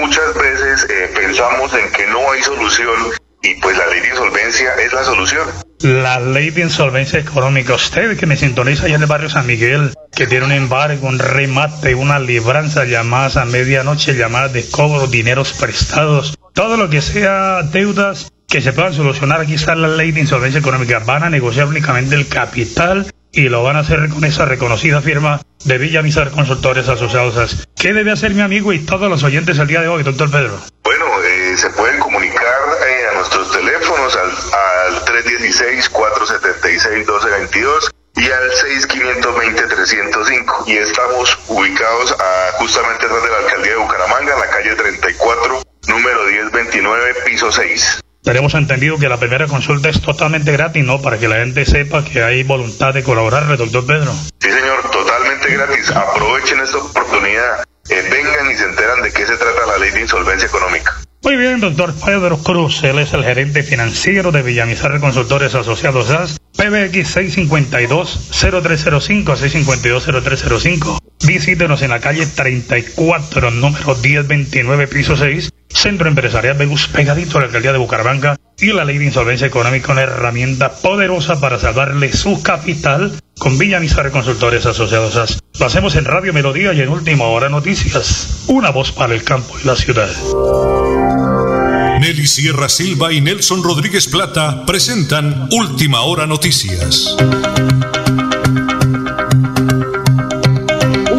Muchas 0.00 0.34
veces 0.34 0.86
eh, 0.88 1.10
pensamos 1.12 1.74
en 1.74 1.90
que 1.90 2.06
no 2.06 2.30
hay 2.30 2.40
solución 2.42 2.94
y 3.42 3.54
pues 3.56 3.76
la 3.76 3.86
ley 3.88 4.00
de 4.00 4.08
insolvencia 4.10 4.74
es 4.74 4.92
la 4.92 5.02
solución. 5.02 5.48
La 5.80 6.20
ley 6.20 6.50
de 6.50 6.62
insolvencia 6.62 7.18
económica, 7.18 7.74
usted 7.74 8.16
que 8.16 8.26
me 8.26 8.36
sintoniza 8.36 8.86
allá 8.86 8.94
en 8.94 9.02
el 9.02 9.08
barrio 9.08 9.28
San 9.28 9.46
Miguel, 9.46 9.92
que 10.14 10.28
tiene 10.28 10.44
un 10.44 10.52
embargo, 10.52 11.08
un 11.08 11.18
remate, 11.18 11.96
una 11.96 12.20
libranza, 12.20 12.84
llamadas 12.84 13.36
a 13.38 13.46
medianoche, 13.46 14.14
llamadas 14.14 14.52
de 14.52 14.68
cobro, 14.70 15.08
dineros 15.08 15.52
prestados, 15.54 16.38
todo 16.54 16.76
lo 16.76 16.90
que 16.90 17.00
sea 17.02 17.62
deudas 17.62 18.30
que 18.50 18.60
se 18.60 18.72
puedan 18.72 18.92
solucionar, 18.92 19.48
está 19.48 19.76
la 19.76 19.86
ley 19.86 20.10
de 20.10 20.18
insolvencia 20.20 20.58
económica, 20.58 20.98
van 20.98 21.22
a 21.22 21.30
negociar 21.30 21.68
únicamente 21.68 22.16
el 22.16 22.26
capital 22.26 23.06
y 23.30 23.48
lo 23.48 23.62
van 23.62 23.76
a 23.76 23.80
hacer 23.80 24.08
con 24.08 24.24
esa 24.24 24.44
reconocida 24.44 25.00
firma 25.00 25.40
de 25.64 25.78
Villamizar 25.78 26.32
Consultores 26.32 26.88
Asociados. 26.88 27.68
¿Qué 27.76 27.92
debe 27.92 28.10
hacer 28.10 28.34
mi 28.34 28.40
amigo 28.40 28.72
y 28.72 28.80
todos 28.80 29.08
los 29.08 29.22
oyentes 29.22 29.56
el 29.60 29.68
día 29.68 29.82
de 29.82 29.86
hoy, 29.86 30.02
doctor 30.02 30.32
Pedro? 30.32 30.58
Bueno, 30.82 31.04
eh, 31.22 31.54
se 31.56 31.70
pueden 31.70 32.00
comunicar 32.00 32.42
eh, 32.42 33.06
a 33.12 33.18
nuestros 33.18 33.52
teléfonos 33.52 34.16
al, 34.16 34.30
al 34.96 35.04
316-476-1222 35.04 37.92
y 38.16 38.32
al 38.32 38.50
6520-305 38.50 40.64
y 40.66 40.76
estamos 40.76 41.38
ubicados 41.46 42.16
a, 42.18 42.50
justamente 42.58 43.06
atrás 43.06 43.22
de 43.22 43.30
la 43.30 43.38
alcaldía 43.38 43.74
de 43.74 43.78
Bucaramanga, 43.78 44.34
en 44.34 44.40
la 44.40 44.48
calle 44.48 44.74
34, 44.74 45.62
número 45.86 46.24
1029, 46.24 47.14
piso 47.26 47.52
6. 47.52 47.99
Tenemos 48.22 48.52
entendido 48.54 48.98
que 48.98 49.08
la 49.08 49.16
primera 49.16 49.46
consulta 49.46 49.88
es 49.88 50.02
totalmente 50.02 50.52
gratis, 50.52 50.84
¿no? 50.84 51.00
Para 51.00 51.18
que 51.18 51.26
la 51.26 51.36
gente 51.36 51.64
sepa 51.64 52.04
que 52.04 52.22
hay 52.22 52.42
voluntad 52.42 52.92
de 52.92 53.02
colaborar, 53.02 53.56
doctor 53.56 53.86
Pedro. 53.86 54.12
Sí, 54.40 54.50
señor, 54.50 54.90
totalmente 54.90 55.50
gratis. 55.54 55.90
Aprovechen 55.90 56.60
esta 56.60 56.78
oportunidad. 56.78 57.64
Eh, 57.88 58.08
vengan 58.10 58.50
y 58.50 58.54
se 58.54 58.64
enteran 58.64 59.02
de 59.02 59.12
qué 59.12 59.26
se 59.26 59.36
trata 59.36 59.66
la 59.66 59.78
ley 59.78 59.90
de 59.90 60.02
insolvencia 60.02 60.46
económica. 60.46 60.99
Muy 61.22 61.36
bien, 61.36 61.60
doctor 61.60 61.92
Pedro 62.02 62.38
Cruz, 62.38 62.82
él 62.82 62.98
es 62.98 63.12
el 63.12 63.22
gerente 63.22 63.62
financiero 63.62 64.32
de 64.32 64.40
Villamizar 64.40 64.98
Consultores 65.00 65.54
Asociados 65.54 66.06
SAS, 66.06 66.40
PBX 66.56 67.14
652-0305, 67.14 69.24
652-0305. 69.24 70.98
Visítenos 71.26 71.82
en 71.82 71.90
la 71.90 72.00
calle 72.00 72.26
34, 72.26 73.50
número 73.50 73.96
1029, 73.96 74.88
piso 74.88 75.14
6, 75.14 75.50
Centro 75.68 76.08
Empresarial 76.08 76.56
Belus, 76.56 76.88
pegadito 76.88 77.36
a 77.36 77.42
la 77.42 77.48
alcaldía 77.48 77.72
de 77.72 77.78
Bucaramanga, 77.78 78.36
y 78.62 78.72
la 78.72 78.84
ley 78.84 78.98
de 78.98 79.06
insolvencia 79.06 79.46
económica, 79.46 79.92
una 79.92 80.02
herramienta 80.02 80.72
poderosa 80.72 81.40
para 81.40 81.58
salvarle 81.58 82.12
su 82.12 82.42
capital 82.42 83.12
con 83.38 83.58
Villamizar 83.58 84.10
Consultores 84.10 84.66
Asociados. 84.66 85.40
Lo 85.58 85.66
hacemos 85.66 85.96
en 85.96 86.04
Radio 86.04 86.32
Melodía 86.32 86.72
y 86.72 86.80
en 86.80 86.88
Última 86.88 87.24
Hora 87.24 87.48
Noticias, 87.48 88.44
una 88.48 88.70
voz 88.70 88.92
para 88.92 89.14
el 89.14 89.24
campo 89.24 89.54
y 89.62 89.66
la 89.66 89.76
ciudad. 89.76 90.10
Nelly 92.00 92.26
Sierra 92.26 92.68
Silva 92.68 93.12
y 93.12 93.20
Nelson 93.20 93.62
Rodríguez 93.62 94.08
Plata 94.08 94.64
presentan 94.66 95.48
Última 95.52 96.02
Hora 96.02 96.26
Noticias. 96.26 97.16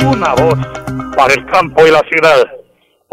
Una 0.05 0.33
voz 0.33 0.59
para 1.15 1.33
el 1.33 1.45
campo 1.45 1.87
y 1.87 1.91
la 1.91 2.01
ciudad. 2.09 2.60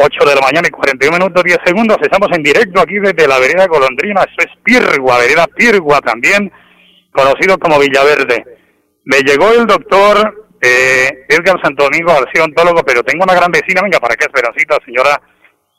8 0.00 0.24
de 0.26 0.34
la 0.36 0.40
mañana 0.40 0.68
y 0.68 0.70
41 0.70 1.18
minutos 1.18 1.42
10 1.42 1.58
segundos. 1.64 1.96
Estamos 2.00 2.28
en 2.32 2.42
directo 2.42 2.80
aquí 2.80 3.00
desde 3.00 3.26
la 3.26 3.40
vereda 3.40 3.66
Golondrina. 3.66 4.22
Esto 4.22 4.46
es 4.46 4.52
Pirgua, 4.62 5.18
vereda 5.18 5.46
Pirgua 5.48 6.00
también, 6.00 6.52
conocido 7.10 7.58
como 7.58 7.80
Villaverde. 7.80 8.44
Me 9.04 9.18
llegó 9.22 9.50
el 9.50 9.66
doctor 9.66 10.46
eh, 10.60 11.26
Edgar 11.28 11.60
Santo 11.62 11.84
Domingo 11.84 12.12
García, 12.12 12.44
ontólogo, 12.44 12.84
pero 12.84 13.02
tengo 13.02 13.24
una 13.24 13.34
gran 13.34 13.50
vecina, 13.50 13.82
venga, 13.82 13.98
para 13.98 14.14
qué 14.14 14.26
Esperancita, 14.26 14.78
señora 14.84 15.20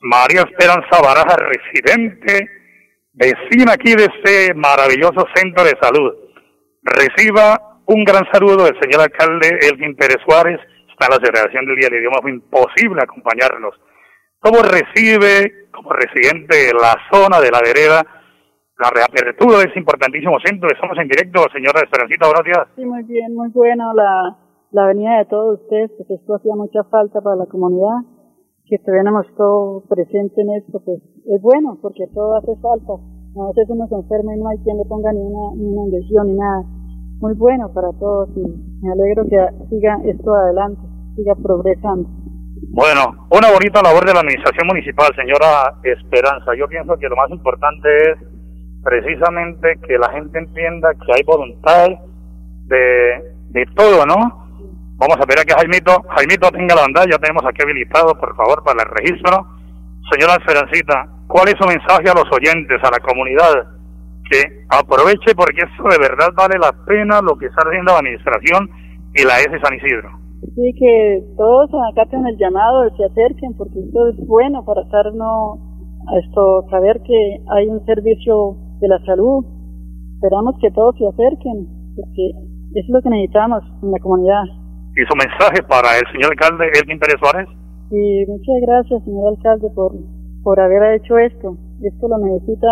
María 0.02 0.42
Esperanza 0.42 1.02
Baraja, 1.02 1.38
residente 1.38 2.50
vecina 3.14 3.74
aquí 3.74 3.96
de 3.96 4.06
este 4.06 4.54
maravilloso 4.54 5.26
centro 5.34 5.64
de 5.64 5.78
salud. 5.82 6.14
Reciba 6.84 7.80
un 7.86 8.04
gran 8.04 8.24
saludo 8.34 8.66
del 8.66 8.80
señor 8.82 9.02
alcalde 9.02 9.60
Elvin 9.62 9.96
Pérez 9.96 10.18
Suárez. 10.26 10.60
Está 10.92 11.06
en 11.08 11.20
la 11.20 11.26
celebración 11.26 11.66
del 11.66 11.76
Día 11.78 11.90
del 11.90 12.00
Idioma, 12.00 12.20
fue 12.22 12.32
imposible 12.32 13.02
acompañarnos. 13.02 13.76
¿Cómo 14.40 14.64
recibe, 14.64 15.68
como 15.76 15.92
residente 15.92 16.56
de 16.56 16.72
la 16.72 16.96
zona 17.12 17.44
de 17.44 17.52
la 17.52 17.60
vereda, 17.60 18.00
la 18.80 18.88
reapertura 18.88 19.60
de 19.60 19.68
ese 19.68 19.84
importantísimo 19.84 20.40
centro? 20.40 20.72
Estamos 20.72 20.96
en 20.96 21.12
directo, 21.12 21.44
señora 21.52 21.84
Esperancita, 21.84 22.24
buenos 22.24 22.48
días. 22.48 22.64
Sí, 22.80 22.86
muy 22.88 23.04
bien, 23.04 23.36
muy 23.36 23.52
bueno 23.52 23.92
la, 23.92 24.40
la 24.72 24.88
venida 24.88 25.20
de 25.20 25.26
todos 25.26 25.60
ustedes, 25.60 25.92
porque 25.92 26.16
esto 26.16 26.40
hacía 26.40 26.56
mucha 26.56 26.88
falta 26.88 27.20
para 27.20 27.36
la 27.36 27.52
comunidad, 27.52 28.00
que 28.64 28.80
estuviéramos 28.80 29.28
todos 29.36 29.84
presentes 29.92 30.38
en 30.40 30.56
esto, 30.56 30.80
pues 30.88 31.04
es 31.04 31.42
bueno, 31.44 31.76
porque 31.82 32.08
todo 32.16 32.40
hace 32.40 32.56
falta. 32.64 32.96
A 32.96 33.48
veces 33.52 33.68
uno 33.68 33.92
se 33.92 33.96
enferma 33.96 34.36
y 34.36 34.40
no 34.40 34.48
hay 34.48 34.58
quien 34.64 34.78
le 34.80 34.86
ponga 34.88 35.12
ni 35.12 35.20
una, 35.20 35.52
ni 35.60 35.68
una 35.68 35.84
inyección 35.84 36.28
ni 36.28 36.40
nada. 36.40 36.64
Muy 37.20 37.36
bueno 37.36 37.68
para 37.76 37.92
todos 38.00 38.32
y 38.40 38.48
me 38.80 38.88
alegro 38.88 39.28
que 39.28 39.36
siga 39.68 40.00
esto 40.08 40.32
adelante, 40.32 40.80
siga 41.18 41.36
progresando. 41.36 42.08
Bueno, 42.68 43.28
una 43.30 43.52
bonita 43.52 43.82
labor 43.82 44.06
de 44.06 44.14
la 44.14 44.20
administración 44.20 44.68
municipal, 44.68 45.08
señora 45.16 45.74
Esperanza. 45.84 46.54
Yo 46.58 46.68
pienso 46.68 46.98
que 46.98 47.08
lo 47.08 47.16
más 47.16 47.30
importante 47.30 48.12
es 48.12 48.18
precisamente 48.84 49.80
que 49.88 49.98
la 49.98 50.12
gente 50.12 50.40
entienda 50.40 50.90
que 50.94 51.14
hay 51.14 51.24
voluntad 51.24 51.88
de, 52.66 53.24
de 53.50 53.66
todo, 53.76 54.06
¿no? 54.06 54.48
Vamos 54.98 55.18
a 55.18 55.26
ver 55.26 55.40
a 55.40 55.46
que 55.46 55.54
Jaimito, 55.54 56.04
Jaimito 56.10 56.52
tenga 56.52 56.76
la 56.76 56.82
bandera, 56.82 57.12
ya 57.12 57.18
tenemos 57.18 57.44
aquí 57.46 57.62
habilitado, 57.64 58.14
por 58.20 58.36
favor, 58.36 58.64
para 58.64 58.84
el 58.84 58.90
registro. 58.90 59.48
Señora 60.12 60.36
Esperancita, 60.36 61.08
¿cuál 61.28 61.48
es 61.48 61.56
su 61.58 61.66
mensaje 61.66 62.10
a 62.10 62.14
los 62.14 62.28
oyentes, 62.32 62.84
a 62.84 62.92
la 62.92 63.00
comunidad? 63.00 63.68
Que 64.30 64.66
aproveche 64.70 65.34
porque 65.36 65.62
eso 65.64 65.84
de 65.90 65.98
verdad 65.98 66.32
vale 66.36 66.60
la 66.60 66.74
pena 66.86 67.22
lo 67.22 67.38
que 67.38 67.46
está 67.46 67.62
haciendo 67.66 67.94
la 67.94 68.00
administración 68.00 68.70
y 69.16 69.24
la 69.24 69.40
S 69.40 69.58
San 69.64 69.76
Isidro. 69.76 70.19
Sí, 70.56 70.74
que 70.74 71.24
todos 71.38 71.70
acaten 71.92 72.26
el 72.28 72.38
llamado, 72.38 72.90
se 72.96 73.06
acerquen, 73.06 73.56
porque 73.58 73.80
esto 73.80 74.08
es 74.08 74.18
bueno 74.26 74.64
para 74.66 74.82
estar 74.84 75.14
no, 75.14 75.60
a 76.08 76.20
esto, 76.20 76.66
saber 76.70 77.02
que 77.04 77.44
hay 77.50 77.68
un 77.68 77.86
servicio 77.86 78.56
de 78.80 78.88
la 78.88 79.00
salud. 79.06 79.46
Esperamos 80.16 80.56
que 80.62 80.72
todos 80.72 80.96
se 80.98 81.08
acerquen, 81.08 81.68
porque 81.96 82.32
es 82.76 82.90
lo 82.90 83.02
que 83.02 83.10
necesitamos 83.10 83.64
en 83.84 83.92
la 83.92 84.00
comunidad. 84.00 84.44
¿Y 84.96 85.04
su 85.06 85.16
mensaje 85.16 85.64
para 85.68 86.00
el 86.00 86.06
señor 86.12 86.32
alcalde 86.32 86.72
Elvin 86.82 87.00
Pérez 87.00 87.20
Suárez? 87.20 87.48
Y 87.92 88.26
muchas 88.28 88.56
gracias, 88.62 89.04
señor 89.04 89.36
alcalde, 89.36 89.70
por, 89.76 89.94
por 90.44 90.60
haber 90.60 90.96
hecho 90.96 91.18
esto. 91.18 91.58
Esto 91.82 92.08
lo 92.08 92.18
necesita 92.18 92.68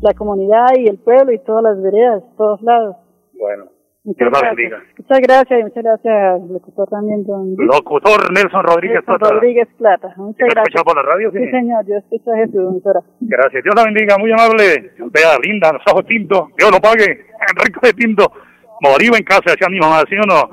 la 0.00 0.14
comunidad 0.14 0.66
y 0.78 0.88
el 0.88 0.98
pueblo 0.98 1.32
y 1.32 1.38
todas 1.44 1.62
las 1.62 1.82
veredas, 1.82 2.22
todos 2.36 2.60
lados. 2.62 2.96
Bueno, 3.38 3.64
Muchas 4.04 4.18
Dios 4.18 4.30
gracias. 4.30 4.56
bendiga. 4.56 4.82
Muchas 4.98 5.20
gracias 5.20 5.60
y 5.60 5.62
muchas 5.62 5.84
gracias 5.84 6.14
al 6.14 6.48
locutor 6.52 6.88
también, 6.88 7.24
don 7.24 7.54
Locutor 7.56 8.32
Nelson 8.32 8.62
Rodríguez 8.64 8.96
Nelson 8.98 9.18
Plata. 9.18 9.34
Rodríguez 9.34 9.68
Plata. 9.78 10.08
Muchas 10.16 10.40
¿Me 10.42 10.54
gracias. 10.54 10.74
escucha 10.74 10.84
por 10.84 10.96
la 10.96 11.02
radio? 11.02 11.30
Sí. 11.30 11.38
Sí, 11.38 11.50
señor, 11.50 11.86
yo 11.86 11.96
escucho 11.96 12.30
a 12.32 12.36
Jesús, 12.36 12.62
emisora. 12.70 13.00
Gracias. 13.20 13.62
Dios 13.62 13.74
la 13.76 13.84
bendiga, 13.84 14.18
muy 14.18 14.32
amable. 14.32 14.90
Vea, 14.98 15.38
linda, 15.42 15.72
los 15.72 15.82
ojos 15.90 16.04
tintos. 16.06 16.48
Dios 16.58 16.70
lo 16.72 16.80
pague. 16.80 17.06
Rico 17.64 17.80
de 17.82 17.92
tinto. 17.92 18.32
Morivo 18.80 19.14
en 19.16 19.22
casa, 19.22 19.54
decía 19.54 19.68
mi 19.70 19.78
mamá, 19.78 20.02
¿sí 20.08 20.16
o 20.18 20.26
no? 20.26 20.50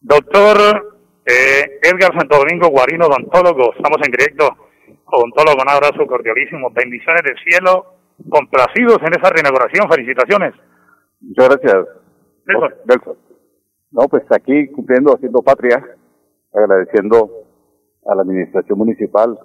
Doctor 0.00 0.58
eh, 1.24 1.78
Edgar 1.86 2.10
Santo 2.18 2.38
Domingo 2.38 2.66
Guarino, 2.68 3.06
odontólogo. 3.06 3.74
Estamos 3.76 3.98
en 4.04 4.10
directo. 4.10 4.48
Odontólogo, 5.06 5.62
un 5.62 5.70
abrazo 5.70 6.04
cordialísimo. 6.06 6.70
Bendiciones 6.74 7.22
del 7.22 7.38
cielo. 7.46 7.94
Complacidos 8.28 8.98
en 9.06 9.14
esa 9.14 9.30
reinauguración. 9.30 9.88
Felicitaciones. 9.88 10.54
Muchas 11.20 11.48
gracias. 11.48 12.01
Nelson. 12.46 13.16
No, 13.90 14.08
pues 14.08 14.24
aquí 14.30 14.68
cumpliendo, 14.68 15.14
haciendo 15.14 15.42
patria, 15.42 15.84
agradeciendo 16.52 17.30
a 18.06 18.14
la 18.14 18.22
administración 18.22 18.78
municipal 18.78 19.38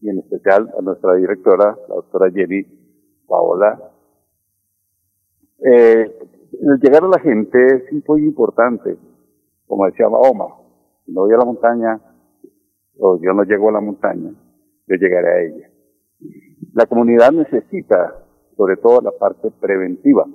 y 0.00 0.08
en 0.08 0.18
especial 0.18 0.72
a 0.78 0.82
nuestra 0.82 1.14
directora, 1.14 1.76
la 1.88 1.94
doctora 1.94 2.30
Jenny 2.30 2.64
Paola. 3.26 3.90
Eh, 5.64 6.18
el 6.60 6.80
llegar 6.80 7.04
a 7.04 7.08
la 7.08 7.18
gente 7.20 7.58
es 7.66 8.08
muy 8.08 8.22
importante, 8.22 8.96
como 9.66 9.86
decía 9.86 10.08
Mahoma, 10.08 10.46
si 11.04 11.12
no 11.12 11.22
voy 11.22 11.34
a 11.34 11.38
la 11.38 11.44
montaña, 11.44 12.00
o 12.98 13.18
yo 13.20 13.32
no 13.32 13.44
llego 13.44 13.68
a 13.68 13.72
la 13.72 13.80
montaña, 13.80 14.30
yo 14.86 14.96
llegaré 14.96 15.28
a 15.28 15.42
ella. 15.42 15.70
La 16.74 16.86
comunidad 16.86 17.32
necesita, 17.32 18.24
sobre 18.56 18.76
todo, 18.76 19.00
la 19.00 19.10
parte 19.12 19.50
preventiva. 19.60 20.26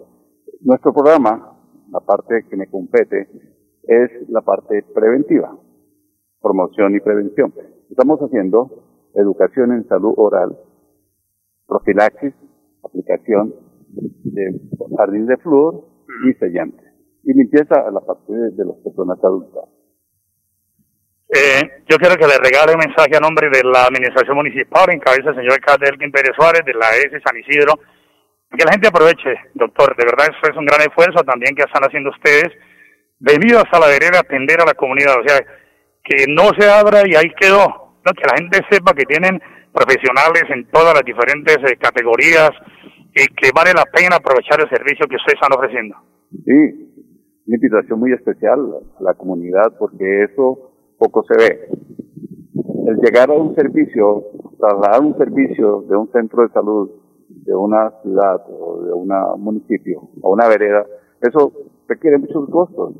Nuestro 0.61 0.93
programa, 0.93 1.58
la 1.91 1.99
parte 1.99 2.45
que 2.49 2.55
me 2.55 2.67
compete, 2.67 3.27
es 3.83 4.29
la 4.29 4.41
parte 4.41 4.83
preventiva, 4.93 5.57
promoción 6.41 6.95
y 6.95 6.99
prevención. 6.99 7.53
Estamos 7.89 8.19
haciendo 8.19 9.09
educación 9.15 9.73
en 9.73 9.87
salud 9.87 10.13
oral, 10.17 10.57
profilaxis, 11.67 12.33
aplicación 12.83 13.53
de 13.89 14.61
jardín 14.97 15.25
de 15.25 15.37
flúor 15.37 15.85
y 16.27 16.33
sellantes. 16.33 16.85
Y 17.23 17.33
limpieza 17.33 17.75
a 17.75 17.91
la 17.91 17.99
parte 18.01 18.31
de, 18.31 18.65
las 18.65 18.77
personas 18.77 19.17
adultas. 19.23 19.65
Eh, 21.29 21.61
yo 21.89 21.97
quiero 21.97 22.15
que 22.15 22.25
le 22.25 22.37
regale 22.37 22.73
un 22.73 22.79
mensaje 22.79 23.15
a 23.15 23.19
nombre 23.19 23.49
de 23.49 23.61
la 23.63 23.85
administración 23.85 24.35
municipal, 24.35 24.89
en 24.89 24.99
cabeza 24.99 25.31
del 25.31 25.45
señor 25.45 25.59
Elkin 25.59 26.11
Pérez 26.11 26.31
Suárez, 26.35 26.61
de 26.65 26.73
la 26.73 26.89
S 26.89 27.13
San 27.23 27.37
Isidro, 27.37 27.73
que 28.57 28.65
la 28.65 28.71
gente 28.71 28.87
aproveche, 28.87 29.35
doctor, 29.53 29.95
de 29.95 30.05
verdad 30.05 30.27
eso 30.29 30.51
es 30.51 30.57
un 30.57 30.65
gran 30.65 30.81
esfuerzo 30.81 31.23
también 31.23 31.55
que 31.55 31.63
están 31.63 31.83
haciendo 31.83 32.09
ustedes, 32.09 32.49
venido 33.19 33.59
hasta 33.59 33.79
la 33.79 33.87
vereda 33.87 34.17
a 34.17 34.21
atender 34.21 34.61
a 34.61 34.65
la 34.65 34.73
comunidad, 34.73 35.19
o 35.19 35.27
sea, 35.27 35.39
que 36.03 36.25
no 36.27 36.49
se 36.57 36.69
abra 36.69 37.03
y 37.05 37.15
ahí 37.15 37.29
quedó, 37.39 37.93
¿no? 38.03 38.11
que 38.13 38.25
la 38.25 38.37
gente 38.37 38.65
sepa 38.71 38.93
que 38.93 39.05
tienen 39.05 39.39
profesionales 39.71 40.43
en 40.49 40.65
todas 40.71 40.93
las 40.93 41.03
diferentes 41.03 41.57
eh, 41.57 41.77
categorías 41.77 42.49
y 43.13 43.27
que 43.35 43.51
vale 43.53 43.73
la 43.73 43.85
pena 43.85 44.17
aprovechar 44.17 44.59
el 44.61 44.69
servicio 44.69 45.05
que 45.07 45.15
ustedes 45.15 45.37
están 45.39 45.53
ofreciendo. 45.53 45.95
Sí, 46.31 46.89
una 47.45 47.55
invitación 47.55 47.99
muy 47.99 48.13
especial 48.13 48.59
a 48.99 49.03
la 49.03 49.13
comunidad 49.13 49.77
porque 49.77 50.23
eso 50.23 50.71
poco 50.97 51.23
se 51.23 51.37
ve. 51.37 51.67
El 52.87 52.97
llegar 52.97 53.29
a 53.29 53.33
un 53.33 53.55
servicio, 53.55 54.25
trasladar 54.59 55.01
un 55.01 55.17
servicio 55.17 55.83
de 55.87 55.95
un 55.95 56.11
centro 56.11 56.43
de 56.43 56.49
salud, 56.49 56.89
de 57.49 57.55
una 57.55 57.91
ciudad 58.03 58.43
o 58.47 58.83
de 58.83 58.93
un 58.93 59.09
municipio 59.41 60.01
a 60.23 60.27
una 60.29 60.47
vereda, 60.47 60.85
eso 61.21 61.51
requiere 61.87 62.19
muchos 62.19 62.47
costos, 62.49 62.93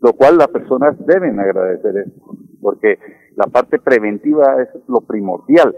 lo 0.00 0.12
cual 0.12 0.38
las 0.38 0.46
personas 0.48 0.94
deben 1.04 1.40
agradecer 1.40 1.96
eso, 1.96 2.36
porque 2.62 2.98
la 3.34 3.46
parte 3.46 3.78
preventiva 3.80 4.62
es 4.62 4.68
lo 4.88 5.00
primordial 5.00 5.74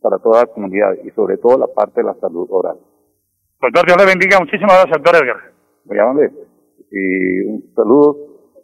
para 0.00 0.18
toda 0.18 0.42
la 0.42 0.46
comunidad 0.46 0.92
y 1.04 1.10
sobre 1.10 1.36
todo 1.38 1.58
la 1.58 1.66
parte 1.66 2.00
de 2.00 2.06
la 2.06 2.14
salud 2.14 2.46
oral. 2.50 2.76
Doctor, 3.60 3.86
Dios 3.86 3.96
le 3.98 4.06
bendiga, 4.06 4.38
muchísimas 4.40 4.74
gracias, 4.78 5.02
doctor 5.02 5.14
Edgar. 5.22 5.36
Muy 5.84 5.98
amable. 5.98 6.32
Y 6.90 7.40
un 7.46 7.72
saludo 7.74 8.16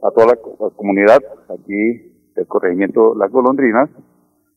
a 0.02 0.10
toda 0.12 0.26
la, 0.28 0.36
co- 0.36 0.56
la 0.60 0.70
comunidad 0.76 1.18
aquí 1.48 2.12
del 2.36 2.46
corregimiento 2.46 3.14
Las 3.16 3.30
Golondrinas 3.32 3.90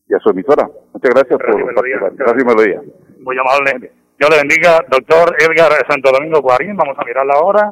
y 0.07 0.13
a 0.13 0.19
su 0.19 0.29
emisora. 0.29 0.69
Muchas 0.93 1.11
gracias, 1.13 1.39
por 1.39 1.55
Melodía. 1.55 1.99
participar. 1.99 2.13
Gracias, 2.15 2.45
Melodía. 2.45 2.81
Muy 3.23 3.35
amable. 3.37 3.91
Dios 4.21 4.29
le 4.29 4.37
bendiga, 4.37 4.85
doctor 4.87 5.35
Edgar 5.39 5.71
Santo 5.89 6.11
Domingo 6.11 6.41
Guarín. 6.41 6.77
Vamos 6.77 6.95
a 6.95 7.03
mirar 7.03 7.25
la 7.25 7.39
hora. 7.39 7.71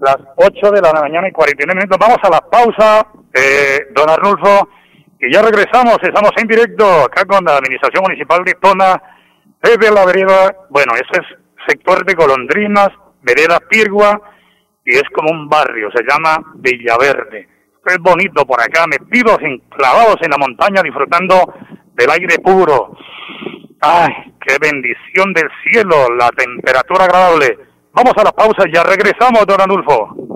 Las 0.00 0.16
8 0.36 0.70
de 0.70 0.80
la 0.80 0.90
mañana 0.90 1.28
y 1.28 1.32
49 1.32 1.74
minutos. 1.76 1.98
Vamos 2.00 2.16
a 2.22 2.30
la 2.30 2.40
pausa, 2.40 3.06
eh, 3.34 3.88
don 3.94 4.08
Arnulfo. 4.08 4.70
Y 5.20 5.30
ya 5.30 5.42
regresamos. 5.42 5.98
Estamos 6.00 6.30
en 6.38 6.46
directo 6.46 7.04
acá 7.04 7.26
con 7.26 7.44
la 7.44 7.58
Administración 7.58 8.04
Municipal 8.04 8.42
de 8.42 8.54
Tona, 8.54 9.02
desde 9.62 9.92
la 9.92 10.06
vereda. 10.06 10.56
Bueno, 10.70 10.94
ese 10.94 11.20
es 11.20 11.26
sector 11.68 12.02
de 12.06 12.14
Golondrinas, 12.14 12.88
vereda 13.20 13.60
Pirgua, 13.68 14.18
y 14.82 14.96
es 14.96 15.04
como 15.12 15.30
un 15.30 15.46
barrio. 15.46 15.90
Se 15.94 16.04
llama 16.08 16.42
Villaverde. 16.54 17.46
Es 17.84 17.98
bonito 17.98 18.46
por 18.46 18.62
acá, 18.62 18.86
metidos, 18.86 19.36
enclavados 19.42 20.16
en 20.22 20.30
la 20.30 20.38
montaña, 20.38 20.80
disfrutando 20.82 21.52
del 21.92 22.10
aire 22.12 22.38
puro. 22.38 22.96
Ay, 23.88 24.34
qué 24.40 24.56
bendición 24.60 25.32
del 25.32 25.48
cielo, 25.62 26.08
la 26.18 26.28
temperatura 26.30 27.04
agradable. 27.04 27.56
Vamos 27.92 28.12
a 28.16 28.24
la 28.24 28.32
pausa 28.32 28.64
ya 28.72 28.82
regresamos, 28.82 29.46
don 29.46 29.60
Anulfo. 29.60 30.35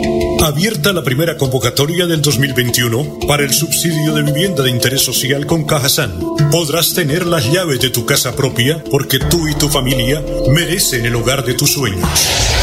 Abierta 0.43 0.91
la 0.91 1.03
primera 1.03 1.37
convocatoria 1.37 2.07
del 2.07 2.19
2021 2.19 3.19
para 3.27 3.43
el 3.43 3.53
subsidio 3.53 4.15
de 4.15 4.23
vivienda 4.23 4.63
de 4.63 4.71
interés 4.71 5.03
social 5.03 5.45
con 5.45 5.65
Cajasan. 5.65 6.19
Podrás 6.49 6.95
tener 6.95 7.27
las 7.27 7.51
llaves 7.51 7.79
de 7.79 7.91
tu 7.91 8.07
casa 8.07 8.35
propia 8.35 8.83
porque 8.89 9.19
tú 9.19 9.47
y 9.47 9.53
tu 9.53 9.69
familia 9.69 10.19
merecen 10.51 11.05
el 11.05 11.15
hogar 11.15 11.45
de 11.45 11.53
tus 11.53 11.73
sueños. 11.73 12.09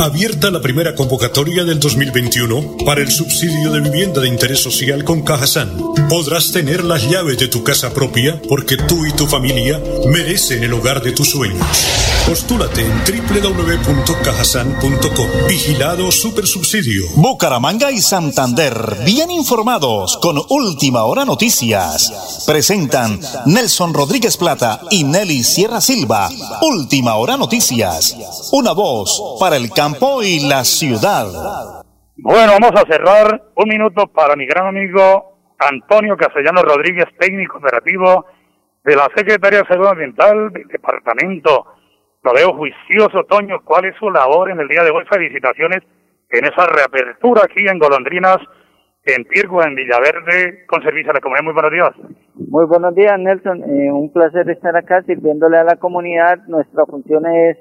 Abierta 0.00 0.50
la 0.50 0.60
primera 0.62 0.94
convocatoria 0.94 1.62
del 1.62 1.78
2021 1.78 2.78
para 2.86 3.02
el 3.02 3.10
subsidio 3.10 3.70
de 3.70 3.80
vivienda 3.80 4.22
de 4.22 4.28
interés 4.28 4.62
social 4.62 5.04
con 5.04 5.20
Cajasan. 5.20 5.76
Podrás 6.08 6.52
tener 6.52 6.84
las 6.84 7.06
llaves 7.10 7.36
de 7.36 7.48
tu 7.48 7.62
casa 7.62 7.92
propia 7.92 8.40
porque 8.48 8.78
tú 8.78 9.04
y 9.04 9.12
tu 9.12 9.26
familia 9.26 9.78
merecen 10.06 10.64
el 10.64 10.72
hogar 10.72 11.02
de 11.02 11.12
tus 11.12 11.28
sueños. 11.28 11.66
Postúlate 12.26 12.80
en 12.80 13.04
www.cajasan.com. 13.04 15.26
Vigilado 15.48 16.10
Supersubsidio. 16.10 17.04
Bucaramanga 17.16 17.90
y 17.90 18.00
Santander, 18.00 19.02
bien 19.04 19.30
informados 19.30 20.16
con 20.16 20.42
Última 20.48 21.04
Hora 21.04 21.26
Noticias. 21.26 22.44
Presentan 22.46 23.20
Nelson 23.44 23.92
Rodríguez 23.92 24.38
Plata 24.38 24.80
y 24.90 25.04
Nelly 25.04 25.44
Sierra 25.44 25.82
Silva. 25.82 26.30
Última 26.62 27.16
Hora 27.16 27.36
Noticias. 27.36 28.16
Una 28.52 28.72
voz 28.72 29.22
para 29.38 29.56
el 29.56 29.70
campo 29.70 29.89
y 30.22 30.48
la 30.48 30.64
ciudad. 30.64 31.26
Bueno, 32.16 32.52
vamos 32.60 32.72
a 32.80 32.86
cerrar 32.86 33.42
un 33.56 33.68
minuto 33.68 34.06
para 34.08 34.36
mi 34.36 34.46
gran 34.46 34.66
amigo 34.66 35.38
Antonio 35.58 36.16
Castellano 36.16 36.62
Rodríguez, 36.62 37.06
técnico 37.18 37.58
operativo 37.58 38.26
de 38.84 38.96
la 38.96 39.08
Secretaría 39.14 39.60
de 39.60 39.66
Salud 39.66 39.88
Ambiental 39.88 40.52
del 40.52 40.68
Departamento. 40.68 41.66
Lo 42.22 42.32
veo 42.32 42.54
juicioso, 42.54 43.24
Toño. 43.24 43.60
¿Cuál 43.64 43.86
es 43.86 43.96
su 43.96 44.10
labor 44.10 44.50
en 44.50 44.60
el 44.60 44.68
día 44.68 44.84
de 44.84 44.90
hoy? 44.90 45.04
Felicitaciones 45.10 45.82
en 46.30 46.44
esa 46.44 46.66
reapertura 46.66 47.42
aquí 47.44 47.66
en 47.66 47.78
Golondrinas, 47.78 48.38
en 49.04 49.24
Pirgo, 49.24 49.62
en 49.64 49.74
Villaverde, 49.74 50.66
con 50.66 50.82
servicio 50.82 51.10
a 51.10 51.14
la 51.14 51.20
comunidad. 51.20 51.44
Muy 51.44 51.54
buenos 51.54 51.72
días. 51.72 51.92
Muy 52.34 52.64
buenos 52.66 52.94
días, 52.94 53.18
Nelson. 53.18 53.62
Eh, 53.64 53.90
un 53.90 54.12
placer 54.12 54.48
estar 54.50 54.76
acá 54.76 55.02
sirviéndole 55.02 55.58
a 55.58 55.64
la 55.64 55.76
comunidad. 55.76 56.38
Nuestra 56.46 56.86
función 56.86 57.26
es 57.26 57.56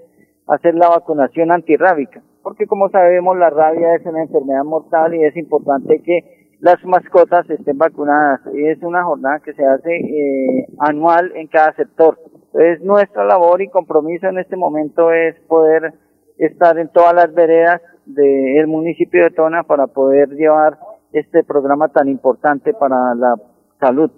hacer 0.50 0.76
la 0.76 0.90
vacunación 0.90 1.52
antirrábica, 1.52 2.22
porque 2.44 2.66
como 2.66 2.90
sabemos 2.90 3.38
la 3.38 3.50
rabia 3.50 3.96
es 3.96 4.06
una 4.06 4.24
enfermedad 4.24 4.64
mortal 4.64 5.14
y 5.16 5.24
es 5.24 5.36
importante 5.38 6.02
que 6.04 6.40
las 6.60 6.84
mascotas 6.84 7.50
estén 7.50 7.78
vacunadas. 7.78 8.42
Es 8.54 8.82
una 8.84 9.04
jornada 9.04 9.40
que 9.40 9.54
se 9.54 9.66
hace 9.66 9.96
eh, 9.96 10.68
anual 10.80 11.32
en 11.36 11.48
cada 11.48 11.74
sector. 11.74 12.18
Entonces 12.34 12.82
nuestra 12.82 13.24
labor 13.26 13.62
y 13.62 13.70
compromiso 13.70 14.28
en 14.28 14.40
este 14.40 14.58
momento 14.58 15.12
es 15.12 15.36
poder 15.48 15.94
estar 16.38 16.78
en 16.78 16.90
todas 16.90 17.14
las 17.14 17.34
veredas 17.34 17.82
del 18.06 18.68
municipio 18.68 19.24
de 19.24 19.30
Tona 19.32 19.64
para 19.64 19.88
poder 19.88 20.30
llevar 20.30 20.80
este 21.14 21.44
programa 21.44 21.90
tan 21.90 22.10
importante 22.10 22.74
para 22.74 23.14
la 23.16 23.36
salud. 23.80 24.12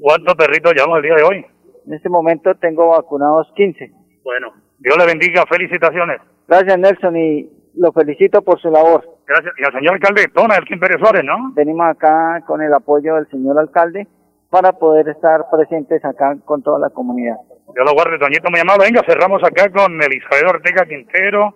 ¿Cuántos 0.00 0.34
perritos 0.34 0.74
llevamos 0.74 0.98
el 0.98 1.02
día 1.02 1.14
de 1.14 1.22
hoy? 1.22 1.46
En 1.86 1.94
este 1.94 2.08
momento 2.08 2.54
tengo 2.56 2.88
vacunados 2.88 3.50
15. 3.54 3.92
Bueno, 4.24 4.52
Dios 4.82 4.98
le 4.98 5.06
bendiga, 5.06 5.44
felicitaciones. 5.46 6.20
Gracias 6.48 6.78
Nelson 6.78 7.16
y 7.16 7.48
lo 7.76 7.92
felicito 7.92 8.42
por 8.42 8.60
su 8.60 8.70
labor. 8.70 9.04
Gracias. 9.26 9.54
Y 9.58 9.64
al 9.64 9.72
señor 9.72 9.94
alcalde 9.94 10.22
de 10.22 10.28
Tona, 10.28 10.56
Elkin 10.56 10.80
Pérez 10.80 10.98
Suárez, 10.98 11.24
¿no? 11.24 11.52
Venimos 11.54 11.86
acá 11.86 12.42
con 12.46 12.60
el 12.60 12.74
apoyo 12.74 13.14
del 13.14 13.28
señor 13.28 13.58
alcalde 13.58 14.06
para 14.50 14.72
poder 14.72 15.08
estar 15.08 15.46
presentes 15.50 16.04
acá 16.04 16.36
con 16.44 16.62
toda 16.62 16.78
la 16.78 16.90
comunidad. 16.90 17.36
Dios 17.74 17.86
lo 17.86 17.94
guarde, 17.94 18.18
Toñito, 18.18 18.50
muy 18.50 18.60
amable. 18.60 18.84
Venga, 18.84 19.02
cerramos 19.06 19.42
acá 19.44 19.70
con 19.70 20.02
Elizabeth 20.02 20.46
Ortega 20.46 20.84
Quintero, 20.84 21.54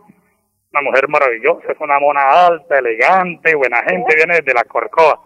una 0.72 0.82
mujer 0.82 1.08
maravillosa, 1.08 1.72
es 1.72 1.80
una 1.80 1.98
mona 1.98 2.46
alta, 2.46 2.78
elegante, 2.78 3.54
buena 3.54 3.82
gente, 3.82 4.14
viene 4.14 4.36
desde 4.36 4.54
la 4.54 4.64
Corcoa. 4.64 5.20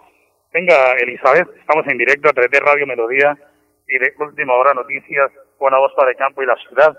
Venga, 0.53 0.75
Elizabeth, 0.99 1.49
estamos 1.61 1.87
en 1.87 1.99
directo 1.99 2.31
a 2.31 2.33
través 2.33 2.51
de 2.51 2.59
Radio 2.59 2.87
Melodía 2.87 3.39
y 3.87 3.99
de 3.99 4.13
Última 4.19 4.55
Hora 4.55 4.75
Noticias, 4.75 5.31
buena 5.61 5.79
voz 5.79 5.93
para 5.95 6.11
el 6.11 6.17
campo 6.17 6.43
y 6.43 6.47
la 6.47 6.57
ciudad. 6.57 6.97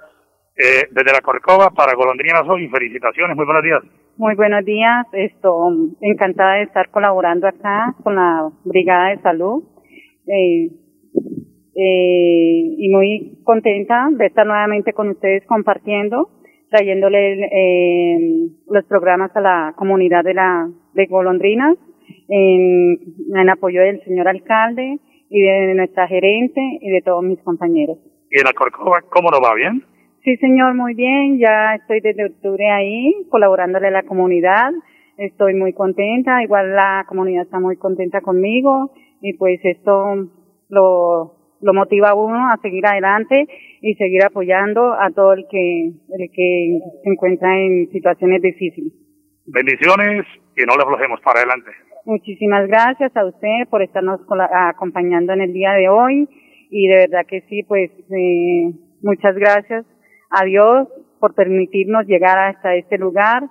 Eh, 0.55 0.87
desde 0.91 1.13
la 1.13 1.21
Corcova 1.21 1.71
para 1.71 1.95
Golondrinas 1.95 2.43
hoy, 2.47 2.67
felicitaciones, 2.67 3.35
muy 3.35 3.45
buenos 3.45 3.63
días. 3.63 3.81
Muy 4.17 4.35
buenos 4.35 4.65
días, 4.65 5.07
esto, 5.13 5.69
encantada 6.01 6.55
de 6.55 6.63
estar 6.63 6.89
colaborando 6.91 7.47
acá 7.47 7.95
con 8.03 8.15
la 8.15 8.49
Brigada 8.65 9.09
de 9.09 9.21
Salud. 9.21 9.63
Eh, 10.27 10.69
eh, 11.73 12.75
y 12.77 12.89
muy 12.89 13.39
contenta 13.43 14.09
de 14.11 14.25
estar 14.25 14.45
nuevamente 14.45 14.91
con 14.93 15.09
ustedes 15.09 15.45
compartiendo, 15.45 16.29
trayéndole 16.69 17.45
eh, 17.45 18.49
los 18.69 18.85
programas 18.85 19.33
a 19.35 19.41
la 19.41 19.73
comunidad 19.77 20.23
de 20.23 20.33
la 20.33 20.69
de 20.93 21.05
Golondrinas 21.05 21.77
en, 22.27 22.99
en 23.33 23.49
apoyo 23.49 23.81
del 23.81 24.03
señor 24.03 24.27
alcalde 24.27 24.99
y 25.29 25.41
de 25.41 25.73
nuestra 25.73 26.07
gerente 26.07 26.61
y 26.81 26.89
de 26.91 27.01
todos 27.01 27.23
mis 27.23 27.39
compañeros. 27.39 27.97
¿Y 28.29 28.39
en 28.39 28.45
la 28.45 28.53
Corcova 28.53 29.01
cómo 29.09 29.31
nos 29.31 29.39
va? 29.39 29.55
¿Bien? 29.55 29.81
Sí, 30.23 30.37
señor, 30.37 30.75
muy 30.75 30.93
bien. 30.93 31.39
Ya 31.39 31.75
estoy 31.75 31.99
desde 31.99 32.25
octubre 32.25 32.69
ahí, 32.69 33.11
colaborándole 33.29 33.87
a 33.87 33.91
la 33.91 34.03
comunidad. 34.03 34.71
Estoy 35.17 35.55
muy 35.55 35.73
contenta. 35.73 36.43
Igual 36.43 36.75
la 36.75 37.05
comunidad 37.07 37.43
está 37.43 37.59
muy 37.59 37.75
contenta 37.77 38.21
conmigo. 38.21 38.91
Y 39.21 39.33
pues 39.33 39.59
esto 39.63 40.29
lo, 40.69 41.33
lo 41.61 41.73
motiva 41.73 42.09
a 42.09 42.15
uno 42.15 42.49
a 42.49 42.57
seguir 42.61 42.85
adelante 42.85 43.47
y 43.81 43.95
seguir 43.95 44.23
apoyando 44.23 44.93
a 44.93 45.09
todo 45.09 45.33
el 45.33 45.45
que, 45.49 45.87
el 45.87 46.29
que 46.31 46.79
se 47.03 47.09
encuentra 47.09 47.57
en 47.57 47.89
situaciones 47.91 48.43
difíciles. 48.43 48.93
Bendiciones 49.47 50.25
y 50.55 50.65
no 50.65 50.75
le 50.75 50.83
aflojemos 50.83 51.19
para 51.21 51.39
adelante. 51.39 51.71
Muchísimas 52.05 52.67
gracias 52.67 53.15
a 53.15 53.25
usted 53.25 53.67
por 53.69 53.81
estarnos 53.81 54.21
acompañando 54.69 55.33
en 55.33 55.41
el 55.41 55.53
día 55.53 55.71
de 55.73 55.89
hoy 55.89 56.27
y 56.69 56.87
de 56.87 56.95
verdad 56.95 57.25
que 57.27 57.41
sí, 57.41 57.63
pues 57.63 57.91
eh, 58.09 58.71
muchas 59.01 59.35
gracias 59.35 59.85
a 60.31 60.45
Dios 60.45 60.87
por 61.19 61.35
permitirnos 61.35 62.05
llegar 62.07 62.37
hasta 62.39 62.73
este 62.75 62.97
lugar 62.97 63.43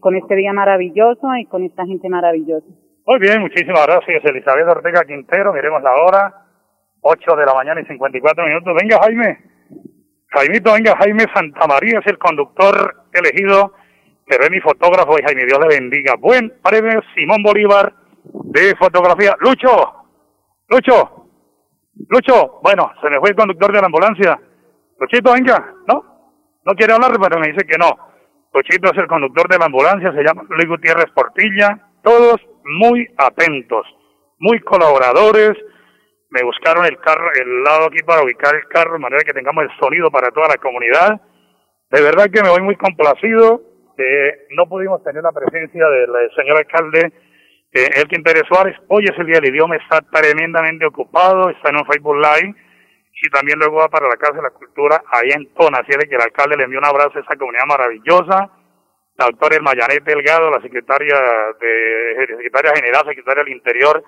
con 0.00 0.16
este 0.16 0.34
día 0.34 0.52
maravilloso 0.52 1.28
y 1.40 1.46
con 1.46 1.64
esta 1.64 1.86
gente 1.86 2.08
maravillosa. 2.08 2.66
Muy 3.06 3.18
bien, 3.20 3.40
muchísimas 3.40 3.86
gracias, 3.86 4.24
Elizabeth 4.24 4.66
Ortega 4.68 5.04
Quintero. 5.04 5.52
Miremos 5.52 5.82
la 5.82 5.94
hora, 5.94 6.34
8 7.02 7.36
de 7.36 7.46
la 7.46 7.54
mañana 7.54 7.80
y 7.80 7.84
54 7.84 8.46
minutos. 8.46 8.74
Venga, 8.80 8.98
Jaime. 9.02 9.38
Jaimito, 10.28 10.72
venga, 10.72 10.96
Jaime 10.96 11.24
Santamaría 11.32 12.00
es 12.00 12.06
el 12.06 12.18
conductor 12.18 13.04
elegido, 13.12 13.74
pero 14.26 14.44
es 14.44 14.50
mi 14.50 14.60
fotógrafo 14.60 15.18
y 15.18 15.22
Jaime, 15.22 15.44
Dios 15.46 15.60
le 15.60 15.78
bendiga. 15.78 16.14
Buen 16.18 16.52
premio 16.62 17.00
Simón 17.14 17.42
Bolívar 17.42 17.92
de 18.24 18.74
fotografía. 18.76 19.36
Lucho, 19.38 19.68
Lucho, 20.68 21.28
Lucho, 22.08 22.60
bueno, 22.62 22.90
se 23.00 23.08
me 23.08 23.18
fue 23.20 23.30
el 23.30 23.36
conductor 23.36 23.72
de 23.72 23.80
la 23.80 23.86
ambulancia. 23.86 24.40
Luchito, 24.98 25.32
venga, 25.32 25.74
¿no? 25.86 26.04
No 26.64 26.74
quiere 26.74 26.94
hablar, 26.94 27.12
pero 27.20 27.38
me 27.38 27.48
dice 27.48 27.66
que 27.66 27.78
no. 27.78 27.96
Luchito 28.52 28.90
es 28.90 28.98
el 28.98 29.06
conductor 29.06 29.48
de 29.48 29.58
la 29.58 29.66
ambulancia, 29.66 30.12
se 30.12 30.22
llama 30.22 30.44
Luis 30.48 30.66
Gutiérrez 30.66 31.10
Portilla. 31.14 31.78
Todos 32.02 32.40
muy 32.64 33.06
atentos, 33.18 33.86
muy 34.38 34.60
colaboradores. 34.60 35.56
Me 36.30 36.42
buscaron 36.42 36.84
el 36.86 36.98
carro, 36.98 37.30
el 37.34 37.62
lado 37.62 37.86
aquí 37.86 38.02
para 38.04 38.22
ubicar 38.22 38.54
el 38.54 38.66
carro, 38.68 38.94
de 38.94 38.98
manera 38.98 39.22
que 39.24 39.32
tengamos 39.32 39.64
el 39.64 39.70
sonido 39.78 40.10
para 40.10 40.30
toda 40.30 40.48
la 40.48 40.56
comunidad. 40.56 41.20
De 41.90 42.02
verdad 42.02 42.30
que 42.32 42.42
me 42.42 42.48
voy 42.48 42.62
muy 42.62 42.76
complacido. 42.76 43.62
Eh, 43.98 44.46
no 44.56 44.66
pudimos 44.68 45.02
tener 45.02 45.22
la 45.22 45.32
presencia 45.32 45.86
del 45.88 46.30
señor 46.34 46.58
alcalde 46.58 47.12
eh, 47.72 47.90
Elkin 47.96 48.22
Pérez 48.22 48.44
Suárez. 48.48 48.76
Hoy 48.88 49.04
es 49.04 49.18
el 49.18 49.26
día 49.26 49.40
del 49.40 49.50
idioma, 49.50 49.76
está 49.76 50.00
tremendamente 50.00 50.86
ocupado, 50.86 51.50
está 51.50 51.70
en 51.70 51.76
un 51.76 51.86
Facebook 51.86 52.16
Live 52.16 52.65
y 53.22 53.28
también 53.30 53.58
luego 53.58 53.76
va 53.76 53.88
para 53.88 54.08
la 54.08 54.16
Casa 54.16 54.34
de 54.34 54.42
la 54.42 54.50
Cultura 54.50 55.02
ahí 55.10 55.30
en 55.30 55.52
Tona. 55.54 55.78
Así 55.78 55.92
que 56.08 56.14
el 56.14 56.22
alcalde 56.22 56.56
le 56.56 56.64
envió 56.64 56.78
un 56.78 56.86
abrazo 56.86 57.18
a 57.18 57.22
esa 57.22 57.36
comunidad 57.36 57.66
maravillosa 57.66 58.50
la 59.18 59.26
doctora 59.26 59.56
Elmayanet 59.56 60.04
Delgado, 60.04 60.50
la 60.50 60.60
secretaria 60.60 61.16
de 61.60 62.26
secretaria 62.26 62.72
general, 62.76 63.02
secretaria 63.06 63.44
del 63.44 63.54
Interior, 63.54 64.04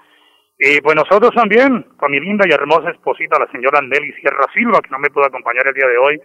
y 0.58 0.80
pues 0.80 0.96
nosotros 0.96 1.30
también, 1.34 1.82
con 1.96 2.10
mi 2.10 2.20
linda 2.20 2.44
y 2.46 2.52
hermosa 2.52 2.90
esposita, 2.90 3.38
la 3.38 3.50
señora 3.50 3.80
Nelly 3.80 4.12
Sierra 4.14 4.44
Silva, 4.52 4.80
que 4.82 4.90
no 4.90 4.98
me 4.98 5.08
pudo 5.08 5.24
acompañar 5.24 5.66
el 5.66 5.74
día 5.74 5.86
de 5.86 5.96
hoy, 5.98 6.20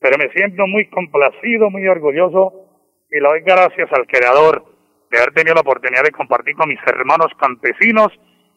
pero 0.00 0.16
me 0.18 0.30
siento 0.32 0.66
muy 0.66 0.88
complacido, 0.88 1.68
muy 1.68 1.86
orgulloso, 1.88 2.52
y 3.10 3.20
le 3.20 3.28
doy 3.28 3.40
gracias 3.40 3.92
al 3.92 4.06
creador 4.06 4.64
de 5.10 5.18
haber 5.18 5.34
tenido 5.34 5.54
la 5.54 5.60
oportunidad 5.60 6.04
de 6.04 6.12
compartir 6.12 6.56
con 6.56 6.68
mis 6.68 6.80
hermanos 6.86 7.28
campesinos 7.38 8.08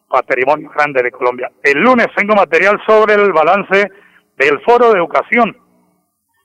patrimonio 0.08 0.70
grande 0.70 1.02
de 1.02 1.10
Colombia. 1.10 1.50
El 1.62 1.80
lunes 1.80 2.06
tengo 2.16 2.34
material 2.34 2.80
sobre 2.86 3.14
el 3.14 3.32
balance 3.32 3.90
del 4.36 4.60
Foro 4.62 4.92
de 4.92 4.98
Educación, 4.98 5.56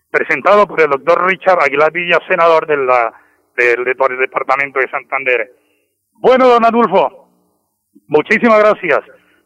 presentado 0.10 0.68
por 0.68 0.82
el 0.82 0.90
doctor 0.90 1.26
Richard 1.28 1.62
Aguilar 1.62 1.92
Villa, 1.92 2.20
senador 2.28 2.66
de 2.68 2.78
la 2.78 3.14
del, 3.56 3.84
departamento 3.84 4.80
de 4.80 4.90
Santander. 4.90 5.52
Bueno, 6.14 6.48
don 6.48 6.66
Adulfo, 6.66 7.30
muchísimas 8.08 8.60
gracias 8.60 9.00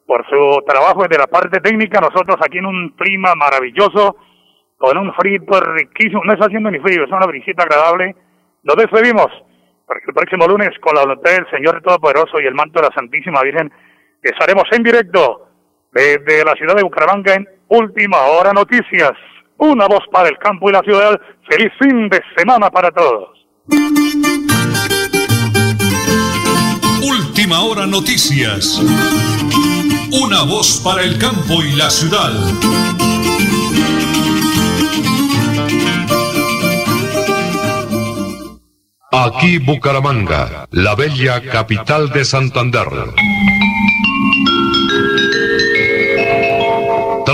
por 0.05 0.25
su 0.29 0.63
trabajo 0.65 1.03
desde 1.03 1.17
la 1.17 1.27
parte 1.27 1.59
técnica. 1.59 1.99
Nosotros 1.99 2.37
aquí 2.39 2.59
en 2.59 2.65
un 2.65 2.89
clima 2.89 3.33
maravilloso, 3.35 4.17
con 4.77 4.97
un 4.97 5.13
frito 5.13 5.59
riquísimo, 5.59 6.23
no 6.23 6.33
está 6.33 6.45
haciendo 6.45 6.69
ni 6.69 6.79
frío, 6.79 7.05
es 7.05 7.11
una 7.11 7.25
brisita 7.25 7.63
agradable. 7.63 8.15
Nos 8.63 8.75
despedimos, 8.75 9.27
porque 9.85 10.05
el 10.07 10.13
próximo 10.13 10.47
lunes, 10.47 10.71
con 10.79 10.95
la 10.95 11.01
voluntad 11.01 11.31
del 11.31 11.49
Señor 11.49 11.81
Todopoderoso 11.81 12.39
y 12.39 12.45
el 12.45 12.55
manto 12.55 12.79
de 12.79 12.87
la 12.87 12.95
Santísima 12.95 13.41
Virgen, 13.41 13.71
estaremos 14.29 14.65
en 14.71 14.83
directo 14.83 15.49
desde 15.91 16.43
la 16.43 16.53
ciudad 16.53 16.75
de 16.75 16.83
Bucaramanga 16.83 17.33
en 17.35 17.47
Última 17.67 18.17
Hora 18.25 18.53
Noticias. 18.53 19.13
Una 19.57 19.87
voz 19.87 20.03
para 20.11 20.29
el 20.29 20.37
campo 20.37 20.69
y 20.69 20.73
la 20.73 20.81
ciudad. 20.81 21.19
Feliz 21.49 21.71
fin 21.79 22.09
de 22.09 22.21
semana 22.35 22.69
para 22.69 22.91
todos. 22.91 23.29
Última 27.01 27.61
hora 27.61 27.85
noticias. 27.85 28.81
Una 30.11 30.43
voz 30.43 30.81
para 30.83 31.03
el 31.03 31.17
campo 31.17 31.61
y 31.63 31.71
la 31.73 31.89
ciudad. 31.89 32.31
Aquí 39.11 39.59
Bucaramanga, 39.59 40.67
la 40.71 40.95
bella 40.95 41.41
capital 41.41 42.09
de 42.09 42.25
Santander. 42.25 42.87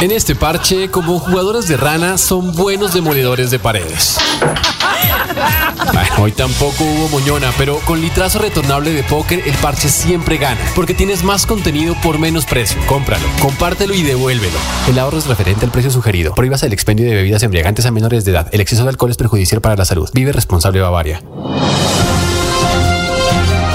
En 0.00 0.12
este 0.12 0.36
parche, 0.36 0.90
como 0.90 1.18
jugadores 1.18 1.66
de 1.66 1.76
rana, 1.76 2.18
son 2.18 2.54
buenos 2.54 2.94
demoledores 2.94 3.50
de 3.50 3.58
paredes. 3.58 4.16
hoy 6.18 6.30
tampoco 6.30 6.84
hubo 6.84 7.08
moñona, 7.08 7.50
pero 7.58 7.78
con 7.80 8.00
litrazo 8.00 8.38
retornable 8.38 8.92
de 8.92 9.02
póker 9.02 9.42
el 9.44 9.54
parche 9.54 9.88
siempre 9.88 10.36
gana, 10.36 10.60
porque 10.76 10.94
tienes 10.94 11.24
más 11.24 11.46
contenido 11.46 11.96
por 12.00 12.20
menos 12.20 12.46
precio. 12.46 12.80
Cómpralo, 12.86 13.26
compártelo 13.40 13.92
y 13.92 14.04
devuélvelo. 14.04 14.58
El 14.88 15.00
ahorro 15.00 15.18
es 15.18 15.26
referente 15.26 15.64
al 15.64 15.72
precio 15.72 15.90
sugerido. 15.90 16.32
Prohíbas 16.32 16.62
el 16.62 16.72
expendio 16.72 17.04
de 17.06 17.16
bebidas 17.16 17.42
embriagantes 17.42 17.84
a 17.84 17.90
menores 17.90 18.24
de 18.24 18.30
edad. 18.30 18.48
El 18.52 18.60
exceso 18.60 18.84
de 18.84 18.90
alcohol 18.90 19.10
es 19.10 19.16
perjudicial 19.16 19.60
para 19.60 19.74
la 19.74 19.84
salud. 19.84 20.08
Vive 20.14 20.30
responsable 20.30 20.80
Bavaria. 20.80 21.20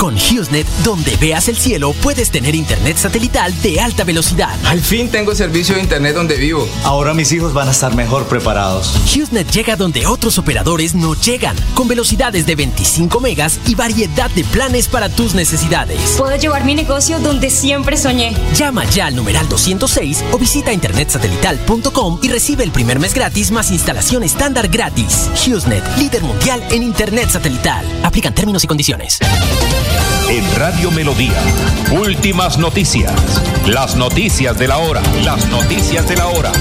Con 0.00 0.14
HughesNet, 0.14 0.66
donde 0.82 1.14
veas 1.18 1.48
el 1.48 1.58
cielo, 1.58 1.92
puedes 1.92 2.30
tener 2.30 2.54
internet 2.54 2.96
satelital 2.96 3.52
de 3.60 3.80
alta 3.80 4.02
velocidad. 4.02 4.58
Al 4.64 4.80
fin 4.80 5.10
tengo 5.10 5.34
servicio 5.34 5.74
de 5.74 5.82
internet 5.82 6.14
donde 6.14 6.36
vivo. 6.36 6.66
Ahora 6.84 7.12
mis 7.12 7.30
hijos 7.32 7.52
van 7.52 7.68
a 7.68 7.72
estar 7.72 7.94
mejor 7.94 8.24
preparados. 8.26 8.94
HughesNet 9.04 9.50
llega 9.50 9.76
donde 9.76 10.06
otros 10.06 10.38
operadores 10.38 10.94
no 10.94 11.12
llegan, 11.12 11.54
con 11.74 11.86
velocidades 11.86 12.46
de 12.46 12.54
25 12.54 13.20
megas 13.20 13.60
y 13.66 13.74
variedad 13.74 14.30
de 14.30 14.42
planes 14.42 14.88
para 14.88 15.10
tus 15.10 15.34
necesidades. 15.34 16.00
Puedo 16.16 16.34
llevar 16.36 16.64
mi 16.64 16.74
negocio 16.74 17.18
donde 17.18 17.50
siempre 17.50 17.98
soñé. 17.98 18.34
Llama 18.54 18.86
ya 18.86 19.04
al 19.04 19.16
numeral 19.16 19.50
206 19.50 20.24
o 20.32 20.38
visita 20.38 20.72
internetsatelital.com 20.72 22.20
y 22.22 22.28
recibe 22.28 22.64
el 22.64 22.70
primer 22.70 23.00
mes 23.00 23.12
gratis 23.12 23.50
más 23.50 23.70
instalación 23.70 24.22
estándar 24.22 24.68
gratis. 24.68 25.28
HughesNet, 25.44 25.84
líder 25.98 26.22
mundial 26.22 26.64
en 26.70 26.84
internet 26.84 27.28
satelital. 27.28 27.84
Aplican 28.02 28.34
términos 28.34 28.64
y 28.64 28.66
condiciones. 28.66 29.18
En 30.28 30.44
Radio 30.56 30.90
Melodía, 30.90 31.40
últimas 31.90 32.58
noticias. 32.58 33.12
Las 33.66 33.96
noticias 33.96 34.58
de 34.58 34.68
la 34.68 34.78
hora. 34.78 35.02
Las 35.24 35.46
noticias 35.46 36.08
de 36.08 36.16
la 36.16 36.26
hora. 36.28 36.52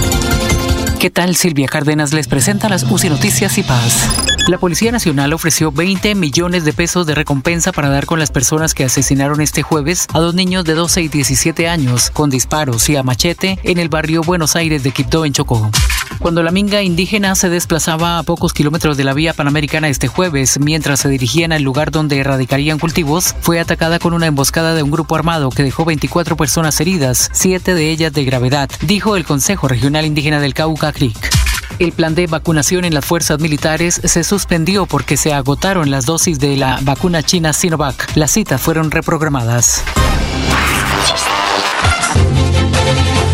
¿Qué 1.00 1.10
tal? 1.10 1.36
Silvia 1.36 1.68
Cárdenas 1.68 2.14
les 2.14 2.28
presenta 2.28 2.68
las 2.70 2.84
UCI 2.84 3.10
Noticias 3.10 3.58
y 3.58 3.64
Paz. 3.64 4.10
La 4.50 4.58
Policía 4.58 4.92
Nacional 4.92 5.32
ofreció 5.34 5.72
20 5.72 6.16
millones 6.16 6.66
de 6.66 6.74
pesos 6.74 7.06
de 7.06 7.14
recompensa 7.14 7.72
para 7.72 7.90
dar 7.90 8.08
con 8.08 8.18
las 8.18 8.32
personas 8.32 8.74
que 8.74 8.84
asesinaron 8.84 9.42
este 9.42 9.62
jueves 9.62 10.08
a 10.12 10.20
dos 10.20 10.34
niños 10.34 10.66
de 10.66 10.74
12 10.74 11.04
y 11.04 11.08
17 11.08 11.68
años 11.68 12.10
con 12.10 12.32
disparos 12.32 12.90
y 12.90 12.96
a 12.96 13.04
machete 13.04 13.60
en 13.62 13.78
el 13.78 13.90
barrio 13.90 14.24
Buenos 14.24 14.56
Aires 14.56 14.82
de 14.82 14.90
Quibdó, 14.90 15.24
en 15.24 15.34
Chocó. 15.34 15.70
Cuando 16.18 16.42
la 16.42 16.50
minga 16.50 16.82
indígena 16.82 17.36
se 17.36 17.48
desplazaba 17.48 18.18
a 18.18 18.24
pocos 18.24 18.54
kilómetros 18.54 18.98
de 18.98 19.04
la 19.04 19.14
vía 19.14 19.34
panamericana 19.34 19.88
este 19.88 20.08
jueves, 20.08 20.60
mientras 20.60 21.02
se 21.02 21.10
dirigían 21.10 21.52
al 21.52 21.62
lugar 21.62 21.92
donde 21.92 22.18
erradicarían 22.18 22.80
cultivos, 22.80 23.36
fue 23.42 23.60
atacada 23.60 24.00
con 24.00 24.16
una 24.16 24.26
emboscada 24.26 24.74
de 24.74 24.82
un 24.82 24.90
grupo 24.90 25.16
armado 25.16 25.52
que 25.52 25.62
dejó 25.62 25.86
24 25.86 26.36
personas 26.36 26.82
heridas, 26.82 27.30
siete 27.34 27.76
de 27.76 27.92
ellas 27.92 28.14
de 28.14 28.26
gravedad, 28.26 28.68
dijo 28.82 29.16
el 29.16 29.26
Consejo 29.26 29.68
Regional 29.68 30.08
Indígena 30.08 30.40
del 30.40 30.56
Cauca 30.56 30.92
Creek. 30.92 31.49
El 31.78 31.92
plan 31.92 32.16
de 32.16 32.28
vacunación 32.28 32.86
en 32.86 32.94
las 32.94 33.06
fuerzas 33.06 33.40
militares 33.40 34.02
se 34.04 34.24
suspendió 34.24 34.86
porque 34.86 35.18
se 35.18 35.34
agotaron 35.34 35.92
las 35.92 36.06
dosis 36.06 36.40
de 36.40 36.58
la 36.58 36.80
vacuna 36.82 37.24
china 37.24 37.54
Sinovac. 37.54 38.16
Las 38.16 38.32
citas 38.32 38.60
fueron 38.60 38.92
reprogramadas. 38.92 39.84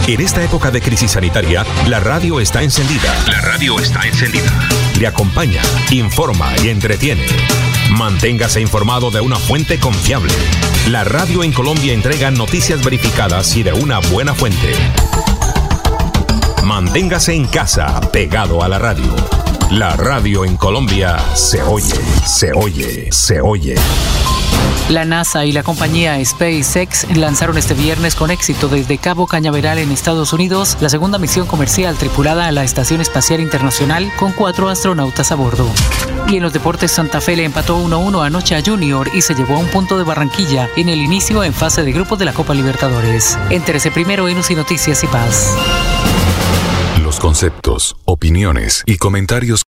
En 0.08 0.22
esta 0.22 0.44
época 0.44 0.70
de 0.70 0.82
crisis 0.82 1.12
sanitaria, 1.12 1.66
la 1.88 2.00
radio 2.00 2.40
está 2.40 2.62
encendida. 2.62 3.12
La 3.28 3.42
radio 3.42 3.80
está 3.80 4.06
encendida. 4.08 4.52
Le 5.00 5.08
acompaña, 5.08 5.64
informa 5.90 6.54
y 6.64 6.70
entretiene. 6.70 7.26
Manténgase 7.90 8.62
informado 8.62 9.10
de 9.10 9.22
una 9.22 9.38
fuente 9.38 9.80
confiable. 9.80 10.32
La 10.90 11.04
radio 11.04 11.44
en 11.44 11.52
Colombia 11.52 11.94
entrega 11.94 12.30
noticias 12.30 12.84
verificadas 12.84 13.56
y 13.56 13.64
de 13.64 13.74
una 13.74 13.98
buena 13.98 14.36
fuente. 14.36 14.74
Manténgase 16.66 17.36
en 17.36 17.46
casa, 17.46 18.02
pegado 18.12 18.64
a 18.64 18.68
la 18.68 18.80
radio. 18.80 19.16
La 19.70 19.96
radio 19.96 20.44
en 20.44 20.58
Colombia 20.58 21.16
se 21.36 21.62
oye, 21.62 21.94
se 22.26 22.54
oye, 22.54 23.12
se 23.12 23.40
oye. 23.40 23.76
La 24.90 25.06
NASA 25.06 25.46
y 25.46 25.52
la 25.52 25.62
compañía 25.62 26.18
SpaceX 26.26 27.06
lanzaron 27.16 27.60
este 27.60 27.76
viernes 27.76 28.16
con 28.16 28.32
éxito 28.32 28.68
desde 28.68 28.98
Cabo 28.98 29.28
Cañaveral 29.28 29.78
en 29.78 29.92
Estados 29.92 30.34
Unidos 30.34 30.76
la 30.82 30.90
segunda 30.90 31.20
misión 31.20 31.46
comercial 31.46 31.98
tripulada 31.98 32.48
a 32.48 32.52
la 32.52 32.64
Estación 32.64 33.00
Espacial 33.00 33.42
Internacional 33.42 34.12
con 34.18 34.32
cuatro 34.32 34.68
astronautas 34.68 35.32
a 35.32 35.36
bordo. 35.36 35.70
Y 36.28 36.38
en 36.38 36.42
los 36.42 36.52
deportes 36.52 36.92
Santa 36.92 37.22
Fe 37.22 37.36
le 37.36 37.44
empató 37.44 37.78
1-1 37.78 38.26
anoche 38.26 38.56
a 38.56 38.64
Junior 38.66 39.08
y 39.14 39.22
se 39.22 39.36
llevó 39.36 39.58
a 39.58 39.60
un 39.60 39.68
punto 39.68 40.00
de 40.00 40.04
Barranquilla 40.04 40.68
en 40.76 40.90
el 40.90 40.98
inicio 40.98 41.44
en 41.44 41.54
fase 41.54 41.84
de 41.84 41.92
grupos 41.92 42.18
de 42.18 42.26
la 42.26 42.34
Copa 42.34 42.56
Libertadores. 42.56 43.38
Entérese 43.52 43.92
primero 43.92 44.28
en 44.28 44.40
UCI 44.40 44.56
Noticias 44.56 45.04
y 45.04 45.08
Paz. 45.08 45.56
Conceptos, 47.20 47.96
opiniones 48.06 48.84
y 48.86 48.98
comentarios 48.98 49.64